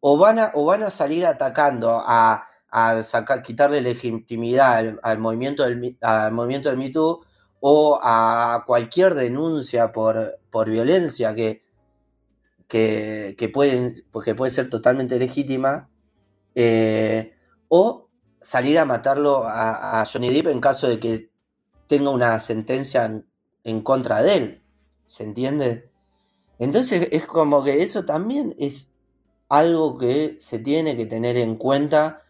o 0.00 0.16
van 0.16 0.38
a, 0.38 0.52
o 0.54 0.64
van 0.64 0.82
a 0.82 0.90
salir 0.90 1.26
atacando 1.26 1.90
a, 1.90 2.46
a 2.70 3.02
sacar, 3.02 3.42
quitarle 3.42 3.80
legitimidad 3.80 4.96
al, 5.02 5.18
movimiento 5.18 5.64
del, 5.64 5.96
al 6.00 6.32
movimiento 6.32 6.68
del 6.68 6.78
Me 6.78 6.92
o 7.60 7.98
a 8.02 8.64
cualquier 8.66 9.14
denuncia 9.14 9.92
por, 9.92 10.38
por 10.50 10.70
violencia 10.70 11.34
que, 11.34 11.62
que, 12.68 13.34
que, 13.36 13.48
puede 13.48 14.50
ser 14.50 14.68
totalmente 14.68 15.18
legítima, 15.18 15.88
eh, 16.54 17.34
o 17.68 18.08
salir 18.40 18.78
a 18.78 18.84
matarlo 18.84 19.44
a, 19.44 20.04
Johnny 20.10 20.32
Depp 20.32 20.48
en 20.48 20.60
caso 20.60 20.88
de 20.88 21.00
que 21.00 21.30
tenga 21.86 22.10
una 22.10 22.38
sentencia 22.40 23.22
en, 23.64 23.80
contra 23.82 24.22
de 24.22 24.34
él. 24.36 24.62
¿Se 25.06 25.24
entiende? 25.24 25.90
Entonces 26.58 27.08
es 27.12 27.26
como 27.26 27.64
que 27.64 27.82
eso 27.82 28.04
también 28.04 28.54
es 28.58 28.90
algo 29.48 29.96
que 29.96 30.36
se 30.40 30.58
tiene 30.58 30.96
que 30.96 31.06
tener 31.06 31.36
en 31.36 31.56
cuenta 31.56 32.22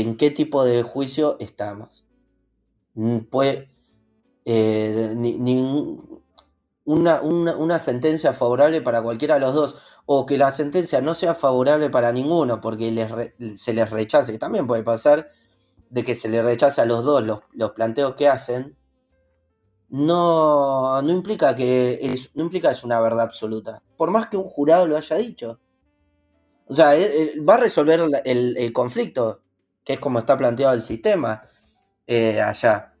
en 0.00 0.16
qué 0.16 0.30
tipo 0.30 0.64
de 0.64 0.82
juicio 0.82 1.36
estamos. 1.40 2.04
Mm, 2.94 3.18
puede, 3.30 3.68
eh, 4.46 5.14
una, 6.86 7.78
sentencia 7.78 8.32
favorable 8.32 8.80
para 8.80 9.02
cualquiera 9.02 9.34
de 9.34 9.40
los 9.40 9.54
dos, 9.54 9.76
o 10.06 10.24
que 10.24 10.38
la 10.38 10.50
sentencia 10.50 11.00
no 11.00 11.14
sea 11.14 11.34
favorable 11.34 11.90
para 11.90 12.12
ninguno 12.12 12.60
porque 12.60 12.90
se 13.56 13.74
les 13.74 13.90
rechace, 13.90 14.32
que 14.32 14.38
también 14.38 14.66
puede 14.66 14.82
pasar 14.84 15.30
de 15.90 16.04
que 16.04 16.14
se 16.14 16.28
les 16.28 16.44
rechace 16.44 16.80
a 16.80 16.86
los 16.86 17.04
dos 17.04 17.24
los, 17.24 17.70
planteos 17.72 18.14
que 18.14 18.28
hacen, 18.28 18.76
no, 19.88 21.02
no, 21.02 21.12
implica 21.12 21.54
que 21.54 21.98
es, 22.00 22.30
no 22.34 22.44
implica 22.44 22.70
es 22.70 22.84
una 22.84 23.00
verdad 23.00 23.22
absoluta, 23.22 23.82
por 23.96 24.10
más 24.10 24.28
que 24.28 24.36
un 24.36 24.44
jurado 24.44 24.86
lo 24.86 24.96
haya 24.96 25.16
dicho. 25.16 25.60
O 26.68 26.74
sea, 26.74 26.96
eh, 26.96 27.04
eh, 27.04 27.40
va 27.40 27.54
a 27.54 27.58
resolver 27.58 28.00
el, 28.24 28.72
conflicto, 28.72 29.42
que 29.86 29.94
es 29.94 30.00
como 30.00 30.18
está 30.18 30.36
planteado 30.36 30.74
el 30.74 30.82
sistema 30.82 31.48
allá 32.06 32.92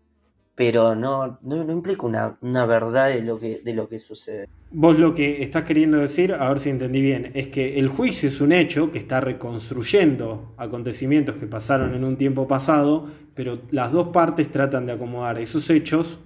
pero 0.56 0.94
no, 0.94 1.38
no, 1.42 1.70
implica 1.70 2.06
una, 2.40 2.66
verdad 2.66 3.10
de 3.10 3.20
lo, 3.20 3.38
que, 3.38 3.60
de 3.62 3.74
lo 3.74 3.88
que 3.90 3.98
sucede. 3.98 4.48
Vos 4.70 4.98
lo 4.98 5.14
que 5.14 5.42
estás 5.42 5.64
queriendo 5.64 5.98
decir, 5.98 6.32
a 6.32 6.48
ver 6.48 6.58
si 6.58 6.70
entendí 6.70 7.02
bien, 7.02 7.30
es 7.34 7.48
que 7.48 7.78
el 7.78 7.88
juicio 7.88 8.30
es 8.30 8.40
un 8.40 8.52
hecho 8.52 8.90
que 8.90 8.98
está 8.98 9.20
reconstruyendo 9.20 10.54
acontecimientos 10.56 11.36
que 11.36 11.46
pasaron 11.46 11.94
en 11.94 12.04
un 12.04 12.16
tiempo 12.16 12.48
pasado, 12.48 13.06
pero 13.34 13.58
las 13.70 13.92
dos 13.92 14.08
partes 14.08 14.50
tratan 14.50 14.86
de 14.86 14.92
acomodar 14.92 15.38
esos 15.38 15.68
hechos 15.68 16.20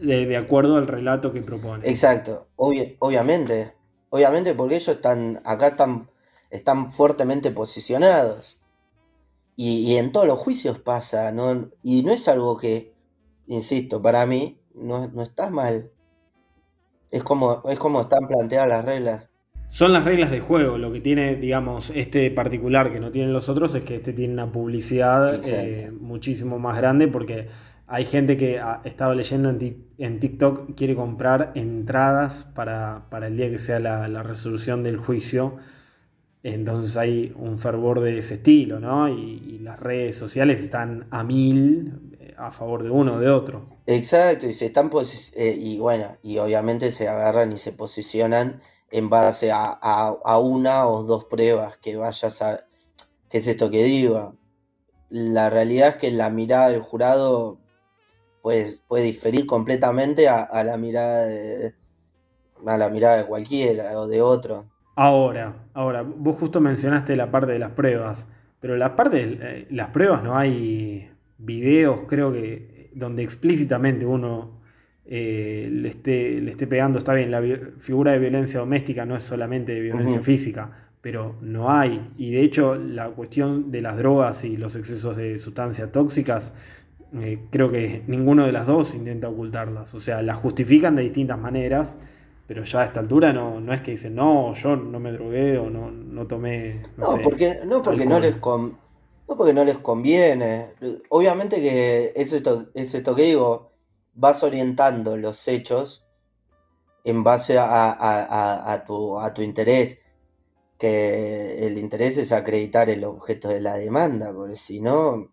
de, 0.00 0.36
acuerdo 0.36 0.76
al 0.76 0.88
relato 0.88 1.32
que 1.32 1.42
propone. 1.42 1.88
Exacto, 1.88 2.48
obviamente, 2.56 3.72
obviamente 4.10 4.52
porque 4.54 4.74
ellos 4.76 4.88
están 4.88 5.40
acá 5.44 5.68
están, 5.68 6.10
están 6.50 6.90
fuertemente 6.90 7.52
posicionados. 7.52 8.55
Y, 9.56 9.90
y, 9.90 9.96
en 9.96 10.12
todos 10.12 10.26
los 10.26 10.38
juicios 10.38 10.78
pasa, 10.78 11.32
¿no? 11.32 11.70
y 11.82 12.02
no 12.02 12.12
es 12.12 12.28
algo 12.28 12.58
que, 12.58 12.92
insisto, 13.46 14.02
para 14.02 14.26
mí 14.26 14.60
no, 14.74 15.08
no 15.08 15.22
está 15.22 15.50
mal. 15.50 15.90
Es 17.10 17.24
como, 17.24 17.62
es 17.66 17.78
como 17.78 18.02
están 18.02 18.28
planteadas 18.28 18.68
las 18.68 18.84
reglas. 18.84 19.30
Son 19.68 19.92
las 19.92 20.04
reglas 20.04 20.30
de 20.30 20.40
juego. 20.40 20.78
Lo 20.78 20.92
que 20.92 21.00
tiene, 21.00 21.36
digamos, 21.36 21.90
este 21.94 22.30
particular 22.30 22.92
que 22.92 23.00
no 23.00 23.10
tienen 23.10 23.32
los 23.32 23.48
otros 23.48 23.74
es 23.74 23.84
que 23.84 23.96
este 23.96 24.12
tiene 24.12 24.32
una 24.32 24.50
publicidad 24.52 25.40
eh, 25.44 25.90
muchísimo 25.90 26.58
más 26.58 26.76
grande 26.76 27.08
porque 27.08 27.48
hay 27.88 28.04
gente 28.04 28.36
que 28.36 28.58
ha 28.58 28.80
estado 28.84 29.14
leyendo 29.14 29.48
en, 29.48 30.20
TikTok, 30.20 30.74
quiere 30.74 30.94
comprar 30.94 31.52
entradas 31.54 32.44
para, 32.54 33.06
el 33.22 33.36
día 33.36 33.50
que 33.50 33.58
sea 33.58 33.78
la, 33.80 34.22
resolución 34.22 34.82
del 34.82 34.96
juicio. 34.96 35.56
Entonces 36.42 36.96
hay 36.96 37.32
un 37.36 37.58
fervor 37.58 38.00
de 38.00 38.18
ese 38.18 38.34
estilo, 38.34 38.78
¿no? 38.78 39.08
Y, 39.08 39.58
las 39.66 39.80
redes 39.80 40.16
sociales 40.16 40.62
están 40.62 41.08
a 41.10 41.24
mil 41.24 42.06
a 42.36 42.52
favor 42.52 42.84
de 42.84 42.90
uno 42.90 43.14
o 43.14 43.18
de 43.18 43.28
otro. 43.30 43.66
Exacto, 43.86 44.46
y 44.46 44.52
se 44.52 44.66
están 44.66 44.90
eh, 45.34 45.56
y 45.58 45.78
bueno, 45.78 46.16
y 46.22 46.38
obviamente 46.38 46.92
se 46.92 47.08
agarran 47.08 47.52
y 47.52 47.58
se 47.58 47.72
posicionan 47.72 48.60
en 48.90 49.10
base 49.10 49.50
a, 49.52 50.38
una 50.40 50.86
o 50.86 51.02
dos 51.02 51.24
pruebas 51.24 51.78
que 51.78 51.96
vayas 51.96 52.42
a. 52.42 52.60
¿Qué 53.28 53.38
es 53.38 53.46
esto 53.46 53.70
que 53.70 53.82
digo? 53.82 54.36
La 55.08 55.50
realidad 55.50 55.88
es 55.88 55.96
que 55.96 56.10
la 56.10 56.30
mirada 56.30 56.70
del 56.70 56.80
jurado 56.80 57.58
pues, 58.42 58.82
puede 58.86 59.04
diferir 59.04 59.46
completamente 59.46 60.28
a, 60.28 60.62
la 60.64 60.76
mirada 60.76 61.26
de, 61.26 61.74
a 62.64 62.78
la 62.78 62.90
mirada 62.90 63.16
de 63.16 63.26
cualquiera 63.26 63.98
o 63.98 64.06
de 64.06 64.22
otro. 64.22 64.70
Ahora, 64.96 65.68
ahora, 65.74 66.02
vos 66.02 66.36
justo 66.36 66.60
mencionaste 66.60 67.16
la 67.16 67.30
parte 67.30 67.52
de 67.52 67.58
las 67.58 67.72
pruebas, 67.72 68.26
pero 68.60 68.76
la 68.76 68.96
parte 68.96 69.26
de 69.26 69.38
eh, 69.40 69.66
las 69.70 69.90
pruebas 69.90 70.24
no 70.24 70.36
hay 70.36 71.10
videos, 71.38 72.02
creo 72.08 72.32
que, 72.32 72.90
donde 72.94 73.22
explícitamente 73.22 74.06
uno 74.06 74.62
eh, 75.04 75.68
le, 75.70 75.88
esté, 75.88 76.40
le 76.40 76.50
esté 76.50 76.66
pegando, 76.66 76.98
está 76.98 77.12
bien, 77.12 77.30
la 77.30 77.42
figura 77.78 78.12
de 78.12 78.18
violencia 78.18 78.58
doméstica 78.58 79.04
no 79.04 79.14
es 79.16 79.22
solamente 79.22 79.78
violencia 79.78 80.20
física, 80.20 80.70
pero 81.02 81.36
no 81.42 81.70
hay. 81.70 82.12
Y 82.16 82.32
de 82.32 82.40
hecho, 82.40 82.74
la 82.74 83.10
cuestión 83.10 83.70
de 83.70 83.82
las 83.82 83.98
drogas 83.98 84.44
y 84.46 84.56
los 84.56 84.76
excesos 84.76 85.16
de 85.16 85.38
sustancias 85.38 85.92
tóxicas, 85.92 86.54
eh, 87.14 87.38
creo 87.50 87.70
que 87.70 88.02
ninguno 88.06 88.46
de 88.46 88.52
las 88.52 88.66
dos 88.66 88.94
intenta 88.94 89.28
ocultarlas. 89.28 89.94
O 89.94 90.00
sea, 90.00 90.22
las 90.22 90.38
justifican 90.38 90.96
de 90.96 91.02
distintas 91.02 91.38
maneras, 91.38 91.98
pero 92.46 92.62
ya 92.62 92.80
a 92.80 92.84
esta 92.84 93.00
altura 93.00 93.32
no, 93.32 93.60
no 93.60 93.72
es 93.74 93.80
que 93.80 93.92
dicen, 93.92 94.14
no, 94.14 94.52
yo 94.54 94.76
no 94.76 95.00
me 95.00 95.12
drogué 95.12 95.58
o 95.58 95.68
no, 95.68 95.90
no 95.90 96.26
tomé. 96.26 96.80
No, 96.96 97.18
porque, 97.22 97.60
no 97.64 97.82
porque 97.82 98.06
no 98.06 98.20
les, 98.20 98.36
no 98.36 99.36
porque 99.36 99.52
no 99.52 99.64
les 99.64 99.78
conviene. 99.78 100.74
Obviamente 101.08 101.56
que 101.56 102.12
es 102.14 102.32
esto, 102.32 102.68
es 102.74 102.94
esto 102.94 103.14
que 103.16 103.22
digo, 103.22 103.72
vas 104.14 104.44
orientando 104.44 105.16
los 105.16 105.48
hechos 105.48 106.06
en 107.02 107.24
base 107.24 107.56
a, 107.58 108.84
tu, 108.86 109.18
a 109.18 109.34
tu 109.34 109.42
interés, 109.42 109.98
que 110.78 111.66
el 111.66 111.78
interés 111.78 112.16
es 112.16 112.32
acreditar 112.32 112.90
el 112.90 113.04
objeto 113.04 113.48
de 113.48 113.60
la 113.60 113.74
demanda, 113.74 114.32
porque 114.32 114.56
si 114.56 114.80
no, 114.80 115.32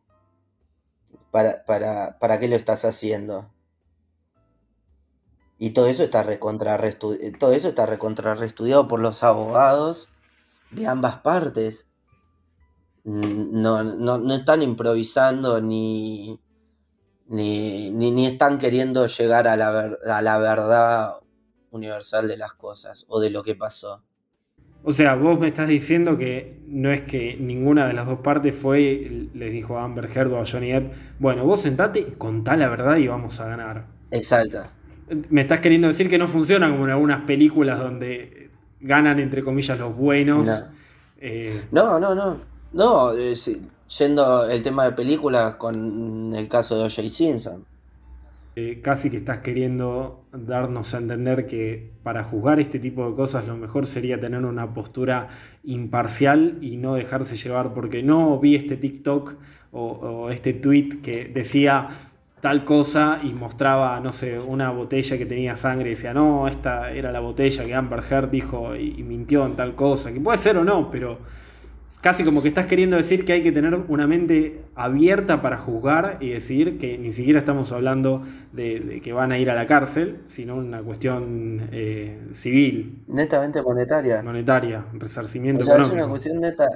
¿para, 1.31 1.63
para, 1.65 2.17
para 2.17 2.39
qué 2.39 2.47
lo 2.47 2.55
estás 2.55 2.85
haciendo? 2.85 3.52
Y 5.63 5.69
todo 5.69 5.87
eso 5.87 6.03
está 6.03 6.23
recontra 6.23 6.77
todo 7.39 7.53
eso 7.53 7.69
está 7.69 7.85
recontrarreestudiado 7.85 8.85
por 8.89 8.99
los 8.99 9.23
abogados 9.23 10.09
de 10.71 10.87
ambas 10.87 11.19
partes. 11.19 11.87
No, 13.05 13.81
no, 13.81 14.33
están 14.35 14.61
improvisando 14.61 15.61
ni, 15.61 16.37
ni, 17.27 17.91
ni, 17.91 18.25
están 18.25 18.57
queriendo 18.57 19.07
llegar 19.07 19.47
a 19.47 19.55
la, 19.55 19.97
a 20.05 20.21
la 20.21 20.37
verdad 20.37 21.13
universal 21.71 22.27
de 22.27 22.35
las 22.35 22.51
cosas 22.55 23.05
o 23.07 23.21
de 23.21 23.29
lo 23.29 23.41
que 23.41 23.55
pasó. 23.55 24.03
O 24.83 24.91
sea, 24.91 25.15
vos 25.15 25.39
me 25.39 25.47
estás 25.47 25.69
diciendo 25.69 26.17
que 26.17 26.61
no 26.67 26.91
es 26.91 27.03
que 27.03 27.37
ninguna 27.37 27.87
de 27.87 27.93
las 27.93 28.05
dos 28.05 28.19
partes 28.19 28.53
fue, 28.53 29.29
les 29.33 29.53
dijo 29.53 29.77
a 29.77 29.85
Amber 29.85 30.09
Heard 30.13 30.33
o 30.33 30.41
a 30.41 30.45
Johnny 30.45 30.73
Depp, 30.73 30.91
bueno, 31.19 31.45
vos 31.45 31.61
sentate 31.61 32.15
contá 32.17 32.57
la 32.57 32.67
verdad 32.67 32.97
y 32.97 33.07
vamos 33.07 33.39
a 33.39 33.47
ganar. 33.47 33.87
Exacto. 34.11 34.63
Me 35.29 35.41
estás 35.41 35.59
queriendo 35.59 35.87
decir 35.87 36.09
que 36.09 36.17
no 36.17 36.27
funciona 36.27 36.69
como 36.69 36.85
en 36.85 36.91
algunas 36.91 37.21
películas 37.21 37.79
donde 37.79 38.49
ganan, 38.79 39.19
entre 39.19 39.43
comillas, 39.43 39.77
los 39.77 39.95
buenos. 39.95 40.45
No, 40.45 40.53
eh, 41.19 41.63
no, 41.71 41.99
no. 41.99 42.15
No, 42.15 42.39
no 42.73 43.13
eh, 43.13 43.35
yendo 43.97 44.49
el 44.49 44.63
tema 44.63 44.85
de 44.85 44.91
películas 44.93 45.55
con 45.55 46.33
el 46.33 46.47
caso 46.47 46.77
de 46.77 46.83
O.J. 46.85 47.09
Simpson. 47.09 47.65
Eh, 48.55 48.81
casi 48.83 49.09
que 49.09 49.17
estás 49.17 49.39
queriendo 49.39 50.25
darnos 50.31 50.93
a 50.93 50.99
entender 50.99 51.47
que 51.47 51.91
para 52.03 52.23
juzgar 52.23 52.59
este 52.59 52.77
tipo 52.77 53.09
de 53.09 53.15
cosas 53.15 53.47
lo 53.47 53.57
mejor 53.57 53.87
sería 53.87 54.19
tener 54.19 54.45
una 54.45 54.75
postura 54.75 55.27
imparcial 55.63 56.59
y 56.61 56.77
no 56.77 56.93
dejarse 56.93 57.35
llevar 57.35 57.73
porque 57.73 58.03
no 58.03 58.39
vi 58.39 58.53
este 58.53 58.77
TikTok 58.77 59.37
o, 59.71 60.29
este 60.29 60.53
tweet 60.53 61.01
que 61.01 61.25
decía 61.25 61.87
tal 62.43 62.65
cosa 62.65 63.19
y 63.23 63.31
mostraba, 63.31 64.01
no 64.01 64.11
sé, 64.11 64.37
una 64.37 64.69
botella 64.69 65.17
que 65.17 65.25
tenía 65.25 65.55
sangre 65.55 65.87
y 65.87 65.89
decía, 65.91 66.13
no, 66.13 66.45
esta 66.45 66.91
era 66.91 67.09
la 67.13 67.21
botella 67.21 67.63
que 67.63 67.73
Amber 67.73 68.01
Heard 68.03 68.31
dijo 68.31 68.75
y 68.75 69.01
mintió 69.01 69.45
en 69.45 69.55
tal 69.55 69.75
cosa, 69.75 70.11
que 70.11 70.19
puede 70.19 70.37
ser 70.37 70.57
o 70.57 70.65
no, 70.65 70.91
pero 70.91 71.19
casi 72.01 72.25
como 72.25 72.41
que 72.41 72.49
estás 72.49 72.65
queriendo 72.65 72.97
decir 72.97 73.23
que 73.23 73.31
hay 73.31 73.41
que 73.41 73.53
tener 73.53 73.73
una 73.87 74.07
mente 74.07 74.65
abierta 74.75 75.41
para 75.41 75.55
juzgar 75.55 76.17
y 76.19 76.31
decidir 76.31 76.77
que 76.77 76.97
ni 76.97 77.13
siquiera 77.13 77.39
estamos 77.39 77.71
hablando 77.71 78.21
de, 78.51 78.99
que 79.01 79.13
van 79.13 79.31
a 79.31 79.39
ir 79.39 79.49
a 79.49 79.55
la 79.55 79.65
cárcel, 79.65 80.19
sino 80.25 80.57
una 80.57 80.83
cuestión 80.83 81.69
eh, 81.71 82.27
civil. 82.31 83.05
Netamente 83.07 83.61
monetaria. 83.61 84.21
Monetaria, 84.21 84.85
resarcimiento 84.91 85.63
o 85.63 85.77
Es 85.77 85.89
una 85.89 86.09
cuestión 86.09 86.41
neta, 86.41 86.67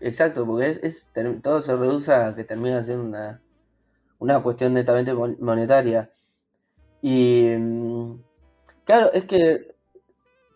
exacto, 0.00 0.44
porque 0.44 0.80
es, 0.82 1.06
todo 1.42 1.62
se 1.62 1.76
reduce 1.76 2.12
a 2.12 2.34
que 2.34 2.42
termina 2.42 2.82
siendo 2.82 3.04
una, 3.04 3.40
una 4.18 4.42
cuestión 4.42 4.72
netamente 4.74 5.14
monetaria. 5.14 6.10
Y 7.02 7.54
mm, 7.58 8.22
claro, 8.84 9.12
es 9.12 9.24
que 9.24 9.74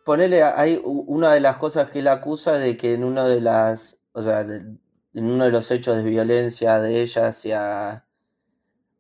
ponerle, 0.05 0.43
hay 0.43 0.81
una 0.85 1.33
de 1.33 1.41
las 1.41 1.57
cosas 1.59 1.91
que 1.91 2.01
él 2.01 2.09
acusa 2.09 2.59
de 2.59 2.77
que 2.77 2.95
en 2.95 3.05
una 3.05 3.25
de 3.25 3.41
las 3.41 4.01
o 4.13 4.23
sea, 4.23 4.43
en 4.43 4.81
uno 5.15 5.45
de 5.45 5.51
los 5.51 5.71
hechos 5.71 5.97
de 5.97 6.03
violencia 6.03 6.81
de 6.81 7.03
ella 7.03 7.29
hacia, 7.29 8.05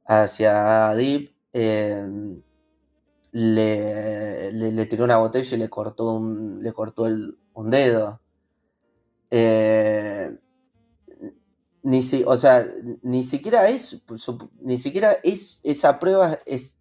hacia 0.06 0.94
Deep, 0.94 1.34
em, 1.52 2.42
le, 3.32 4.86
tiró 4.86 5.04
una 5.04 5.18
botella 5.18 5.56
y 5.56 5.58
le 5.58 5.68
cortó 5.68 6.14
un, 6.14 6.62
le 6.62 6.72
cortó 6.72 7.04
un 7.04 7.70
dedo. 7.70 8.20
Eh, 9.30 10.36
ni 11.82 12.02
si, 12.02 12.24
o 12.26 12.36
sea, 12.36 12.66
ni 13.02 13.22
siquiera 13.22 13.68
es, 13.68 14.02
ni 14.60 14.78
siquiera 14.78 15.16
es, 15.22 15.60
esa 15.62 15.98
prueba 15.98 16.38
es, 16.46 16.76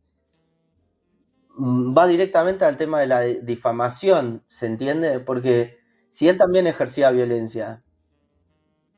va 1.58 2.08
directamente 2.08 2.66
al 2.66 2.78
tema 2.78 3.00
de 3.00 3.08
la 3.08 3.22
difamación, 3.22 4.44
¿se 4.48 4.66
entiende? 4.66 5.20
Porque 5.20 5.78
si 6.10 6.28
él 6.28 6.38
también 6.38 6.68
ejercía 6.68 7.12
violencia, 7.12 7.84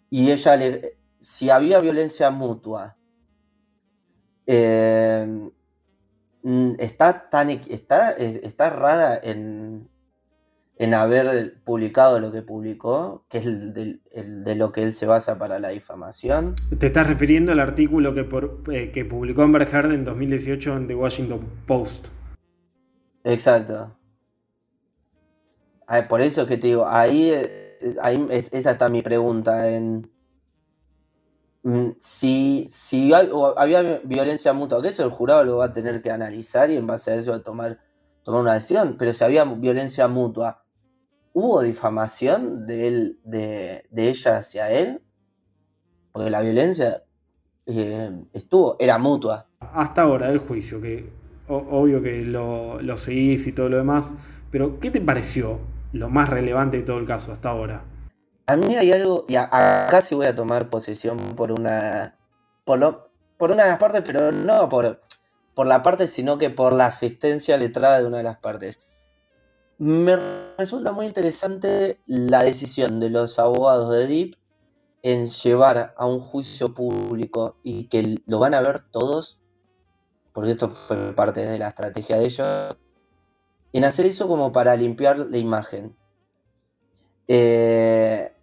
y 0.09 0.31
ella 0.31 0.55
le, 0.57 0.97
si 1.19 1.49
había 1.49 1.79
violencia 1.79 2.31
mutua, 2.31 2.97
eh, 4.47 5.51
mm, 6.43 6.73
está 6.79 7.29
tan 7.29 7.49
está, 7.49 8.11
está 8.11 8.67
errada 8.67 9.19
en, 9.21 9.90
en 10.81 10.95
haber 10.95 11.61
publicado 11.63 12.19
lo 12.19 12.31
que 12.31 12.41
publicó, 12.41 13.23
que 13.29 13.37
es 13.37 13.45
el 13.45 13.71
de, 13.71 14.55
lo 14.55 14.71
que 14.71 14.81
él 14.81 14.93
se 14.93 15.05
basa 15.05 15.37
para 15.37 15.59
la 15.59 15.69
difamación. 15.69 16.55
Te 16.79 16.87
estás 16.87 17.05
refiriendo 17.05 17.51
al 17.51 17.59
artículo 17.59 18.15
que, 18.15 18.23
por, 18.23 18.63
eh, 18.71 18.89
que 18.89 19.05
publicó 19.05 19.43
Amber 19.43 19.67
Heard 19.71 19.91
en 19.91 20.03
2018 20.03 20.75
en 20.77 20.87
The 20.87 20.95
Washington 20.95 21.47
Post. 21.67 22.07
Exacto. 23.23 23.95
por 26.09 26.21
eso 26.21 26.41
es 26.41 26.47
que 26.47 26.57
te 26.57 26.65
digo, 26.65 26.87
ahí 26.87 27.29
eh, 27.29 27.95
ahí 28.01 28.25
es, 28.31 28.51
esa 28.51 28.71
está 28.71 28.89
mi 28.89 29.03
pregunta. 29.03 29.69
En, 29.69 30.09
mm, 31.61 31.89
si, 31.99 32.65
si 32.71 33.13
había 33.13 34.01
violencia 34.03 34.51
mutua, 34.53 34.81
que 34.81 34.87
eso 34.87 35.03
el 35.03 35.11
jurado 35.11 35.43
lo 35.43 35.57
va 35.57 35.65
a 35.65 35.73
tener 35.73 36.01
que 36.01 36.09
analizar 36.09 36.71
y 36.71 36.77
en 36.77 36.87
base 36.87 37.11
a 37.11 37.15
eso 37.17 37.39
tomar, 37.43 37.77
tomar 38.23 38.41
una 38.41 38.55
decisión. 38.55 38.95
Pero 38.97 39.13
si 39.13 39.23
había 39.23 39.45
violencia 39.45 40.07
mutua, 40.07 40.60
¿hubo 41.33 41.61
difamación 41.61 42.65
de, 42.65 42.87
él, 42.87 43.19
de, 43.23 43.83
ella 43.93 44.37
hacia 44.37 44.71
él? 44.71 45.01
Porque 46.11 46.29
la 46.29 46.41
violencia 46.41 47.03
eh, 47.65 48.11
estuvo, 48.33 48.75
era 48.79 48.97
mutua. 48.97 49.47
Hasta 49.59 50.03
ahora 50.03 50.27
del 50.27 50.39
juicio, 50.39 50.81
que 50.81 51.11
obvio 51.47 52.01
que 52.01 52.23
lo, 52.25 52.81
lo 52.81 52.97
seguís 52.97 53.47
y 53.47 53.53
todo 53.53 53.69
lo 53.69 53.77
demás, 53.77 54.13
pero 54.51 54.79
¿qué 54.79 54.89
te 54.91 55.01
pareció? 55.01 55.59
lo 55.93 56.09
más 56.09 56.29
relevante 56.29 56.77
de 56.77 56.83
todo 56.83 56.97
el 56.97 57.05
caso 57.05 57.31
hasta 57.31 57.49
ahora. 57.49 57.83
A 58.47 58.55
mí 58.55 58.75
hay 58.75 58.91
algo, 58.91 59.25
y 59.27 59.35
acá 59.35 60.01
sí 60.01 60.15
voy 60.15 60.25
a 60.25 60.35
tomar 60.35 60.69
posición 60.69 61.17
por 61.35 61.51
una, 61.51 62.17
por, 62.65 62.79
lo, 62.79 63.11
por 63.37 63.51
una 63.51 63.63
de 63.63 63.69
las 63.69 63.79
partes, 63.79 64.01
pero 64.05 64.31
no 64.31 64.67
por, 64.67 65.01
por 65.53 65.67
la 65.67 65.83
parte, 65.83 66.07
sino 66.07 66.37
que 66.37 66.49
por 66.49 66.73
la 66.73 66.87
asistencia 66.87 67.57
letrada 67.57 67.99
de 67.99 68.07
una 68.07 68.17
de 68.17 68.23
las 68.23 68.37
partes. 68.37 68.79
Me 69.81 70.15
resulta 70.59 70.91
muy 70.91 71.07
interesante 71.07 71.99
la 72.05 72.43
decisión 72.43 72.99
de 72.99 73.09
los 73.09 73.39
abogados 73.39 73.91
de 73.91 74.05
DIP 74.05 74.35
en 75.01 75.27
llevar 75.27 75.95
a 75.97 76.05
un 76.05 76.19
juicio 76.19 76.75
público 76.75 77.57
y 77.63 77.87
que 77.87 78.21
lo 78.27 78.37
van 78.37 78.53
a 78.53 78.61
ver 78.61 78.81
todos, 78.91 79.39
porque 80.33 80.51
esto 80.51 80.69
fue 80.69 81.15
parte 81.15 81.43
de 81.43 81.57
la 81.57 81.69
estrategia 81.69 82.19
de 82.19 82.25
ellos, 82.25 82.77
en 83.73 83.83
hacer 83.83 84.05
eso 84.05 84.27
como 84.27 84.51
para 84.51 84.75
limpiar 84.75 85.17
la 85.17 85.37
imagen. 85.39 85.97
Eh, 87.27 88.35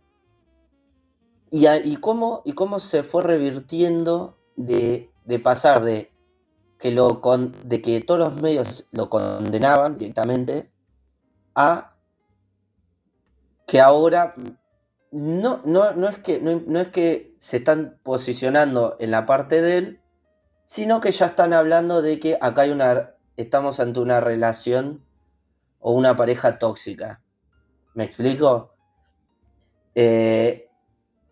y, 1.53 1.97
cómo, 1.99 2.43
se 2.81 3.05
fue 3.05 3.23
revirtiendo 3.23 4.37
de, 4.57 5.13
pasar 5.45 5.85
de 5.85 6.11
que 6.79 8.01
todos 8.05 8.19
los 8.19 8.43
medios 8.43 8.89
lo 8.91 9.09
condenaban 9.09 9.99
directamente 9.99 10.73
que 13.67 13.81
ahora 13.81 14.35
no, 15.11 15.63
no, 15.65 15.93
no, 15.93 16.09
es 16.09 16.19
que, 16.19 16.41
no, 16.41 16.81
es 16.81 16.89
que 16.89 17.35
se 17.39 17.59
están 17.59 17.99
posicionando 18.03 18.97
en 19.01 19.11
la 19.11 19.27
parte 19.27 19.63
de 19.63 19.79
él, 19.79 20.01
sino 20.65 21.01
que 21.01 21.13
ya 21.13 21.27
están 21.27 21.53
hablando 21.53 22.03
de 22.03 22.21
que 22.21 22.39
acá 22.41 22.63
hay 22.63 22.71
una, 22.71 23.15
estamos 23.37 23.81
ante 23.81 24.01
una 24.01 24.21
relación 24.21 25.05
o 25.81 25.93
una 25.93 26.17
pareja 26.17 26.59
tóxica. 26.59 27.23
¿Me 27.95 28.05
explico? 28.05 28.75
Eh, 29.95 30.69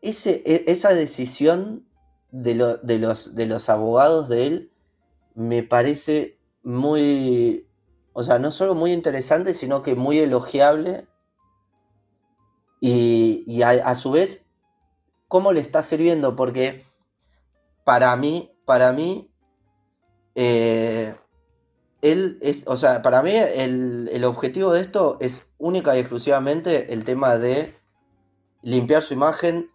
e, 0.03 0.65
esa 0.67 0.95
decisión 0.95 1.87
de, 2.31 2.55
los, 2.55 3.35
de 3.35 3.47
los 3.47 3.69
abogados 3.69 4.29
de 4.29 4.47
él 4.47 4.73
me 5.35 5.62
parece 5.62 6.39
muy, 6.62 7.69
o 8.18 8.24
sea, 8.24 8.38
no 8.38 8.50
solo 8.50 8.74
muy 8.74 8.92
interesante, 8.92 9.52
sino 9.52 9.83
que 9.83 9.94
muy 9.94 10.18
elogiable. 10.18 11.07
Y, 12.81 13.61
a, 13.62 13.94
su 13.94 14.11
vez, 14.11 14.42
¿cómo 15.29 15.52
le 15.52 15.61
está 15.61 15.83
sirviendo? 15.83 16.35
Porque 16.35 16.87
para 17.85 18.16
mí, 18.16 18.57
para 18.64 18.94
mí, 18.94 19.31
eh, 20.35 21.14
él 22.00 22.38
es, 22.40 22.62
o 22.66 22.79
sea, 22.79 23.02
para 23.02 23.22
mí 23.22 23.33
el, 23.35 24.24
objetivo 24.24 24.72
de 24.72 24.81
esto 24.81 25.18
es 25.20 25.46
única 25.59 25.94
y 25.94 26.00
exclusivamente 26.00 26.94
el 26.94 27.05
tema 27.05 27.37
de 27.37 27.76
limpiar 28.62 29.02
su 29.02 29.12
imagen. 29.12 29.70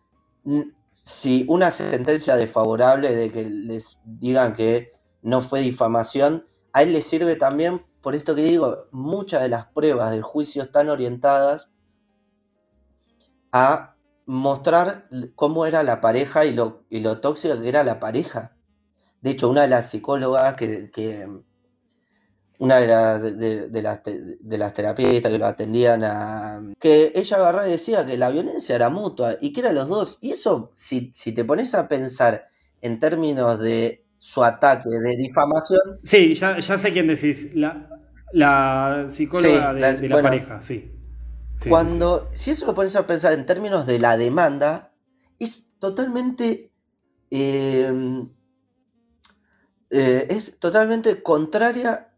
Si 0.94 1.46
una 1.48 1.70
sentencia 1.70 2.36
desfavorable 2.38 3.16
de 3.16 3.32
que 3.32 3.48
les 3.48 4.00
digan 4.04 4.54
que 4.54 4.94
no 5.22 5.42
fue 5.42 5.62
difamación, 5.62 6.48
a 6.74 6.82
él 6.82 6.94
le 6.94 7.04
sirve 7.04 7.36
también 7.36 7.86
por 8.02 8.16
esto 8.16 8.36
que 8.36 8.44
digo, 8.44 8.88
muchas 8.92 9.44
de 9.44 9.50
las 9.50 9.68
pruebas 9.68 10.12
del 10.12 10.24
juicio 10.24 10.64
están 10.64 10.90
orientadas 10.90 11.70
a 13.52 13.96
mostrar 14.26 15.08
cómo 15.36 15.66
era 15.66 15.84
la 15.84 16.02
pareja 16.02 16.46
y 16.46 16.54
lo, 16.54 16.84
y 16.90 17.02
lo 17.02 17.20
tóxica 17.20 17.62
que 17.62 17.70
era 17.70 17.84
la 17.84 18.00
pareja. 18.00 18.56
De 19.22 19.32
hecho, 19.32 19.50
una 19.50 19.62
de 19.62 19.68
las 19.68 19.90
psicólogas 19.90 20.56
que, 20.56 21.30
una 22.58 22.78
de 22.78 22.88
las, 22.88 23.38
de, 23.38 23.82
las, 23.82 24.00
que 24.74 25.38
lo 25.38 25.46
atendían 25.46 26.04
a... 26.04 26.62
que 26.80 27.12
ella 27.16 27.38
agarraba 27.38 27.68
y 27.68 27.72
decía 27.72 28.06
que 28.06 28.18
la 28.18 28.30
violencia 28.30 28.76
era 28.76 28.90
mutua 28.90 29.36
y 29.42 29.54
que 29.54 29.62
eran 29.62 29.76
los 29.76 29.90
dos. 29.90 30.18
Y 30.22 30.32
eso, 30.32 30.72
si, 30.74 31.12
si 31.14 31.34
te 31.34 31.46
pones 31.46 31.76
a 31.76 31.88
pensar 31.88 32.48
en 32.82 33.00
términos 33.00 33.60
de 33.60 34.01
su 34.22 34.44
ataque 34.44 34.88
de 34.88 35.16
difamación... 35.18 36.00
Sí, 36.04 36.36
ya, 36.36 36.62
sé 36.62 36.92
quién 36.92 37.08
decís. 37.08 37.56
La, 37.56 37.90
la 38.32 39.08
psicóloga 39.10 39.74
de, 39.74 40.08
la, 40.08 40.22
pareja, 40.22 40.62
sí. 40.62 40.92
cuando, 41.68 42.30
si 42.34 42.52
eso 42.52 42.68
lo 42.68 42.76
pones 42.76 42.96
a 42.96 43.08
pensar 43.08 43.34
en 43.34 43.48
términos 43.48 43.88
de 43.88 43.98
la 43.98 44.18
demanda, 44.18 44.94
es 45.40 45.66
totalmente... 45.80 46.72
Em, 47.32 48.30
eh, 49.90 50.28
es 50.30 50.60
totalmente 50.60 51.24
contraria 51.24 52.14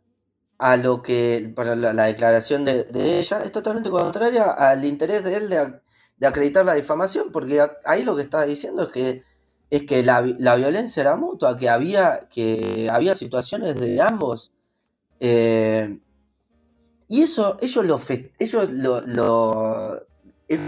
a 0.57 0.75
lo 0.75 1.01
que, 1.01 1.53
para 1.55 1.77
la, 1.77 2.03
declaración 2.03 2.65
de, 2.65 2.85
ella, 2.93 3.41
es 3.43 3.51
totalmente 3.53 3.89
contraria 3.89 4.51
al 4.51 4.83
interés 4.83 5.23
de 5.23 5.37
él 5.37 5.49
de, 5.49 6.27
acreditar 6.27 6.65
la 6.65 6.73
difamación, 6.73 7.31
porque 7.31 7.65
ahí 7.85 8.03
lo 8.03 8.13
que 8.17 8.23
está 8.23 8.43
diciendo 8.43 8.83
es 8.83 8.89
que 8.89 9.23
es 9.73 9.87
que 9.87 10.03
la, 10.03 10.21
violencia 10.21 11.01
era 11.01 11.15
mutua, 11.15 11.57
que 11.57 11.67
había, 11.67 12.27
que 12.29 12.87
había 12.91 13.15
situaciones 13.15 13.79
de 13.79 13.99
ambos. 13.99 14.53
Eh, 15.19 15.99
y 17.07 17.23
eso, 17.23 17.57
ellos 17.59 17.83
lo, 17.83 17.99
ellos 18.37 18.69
lo, 18.69 19.95
es 20.47 20.59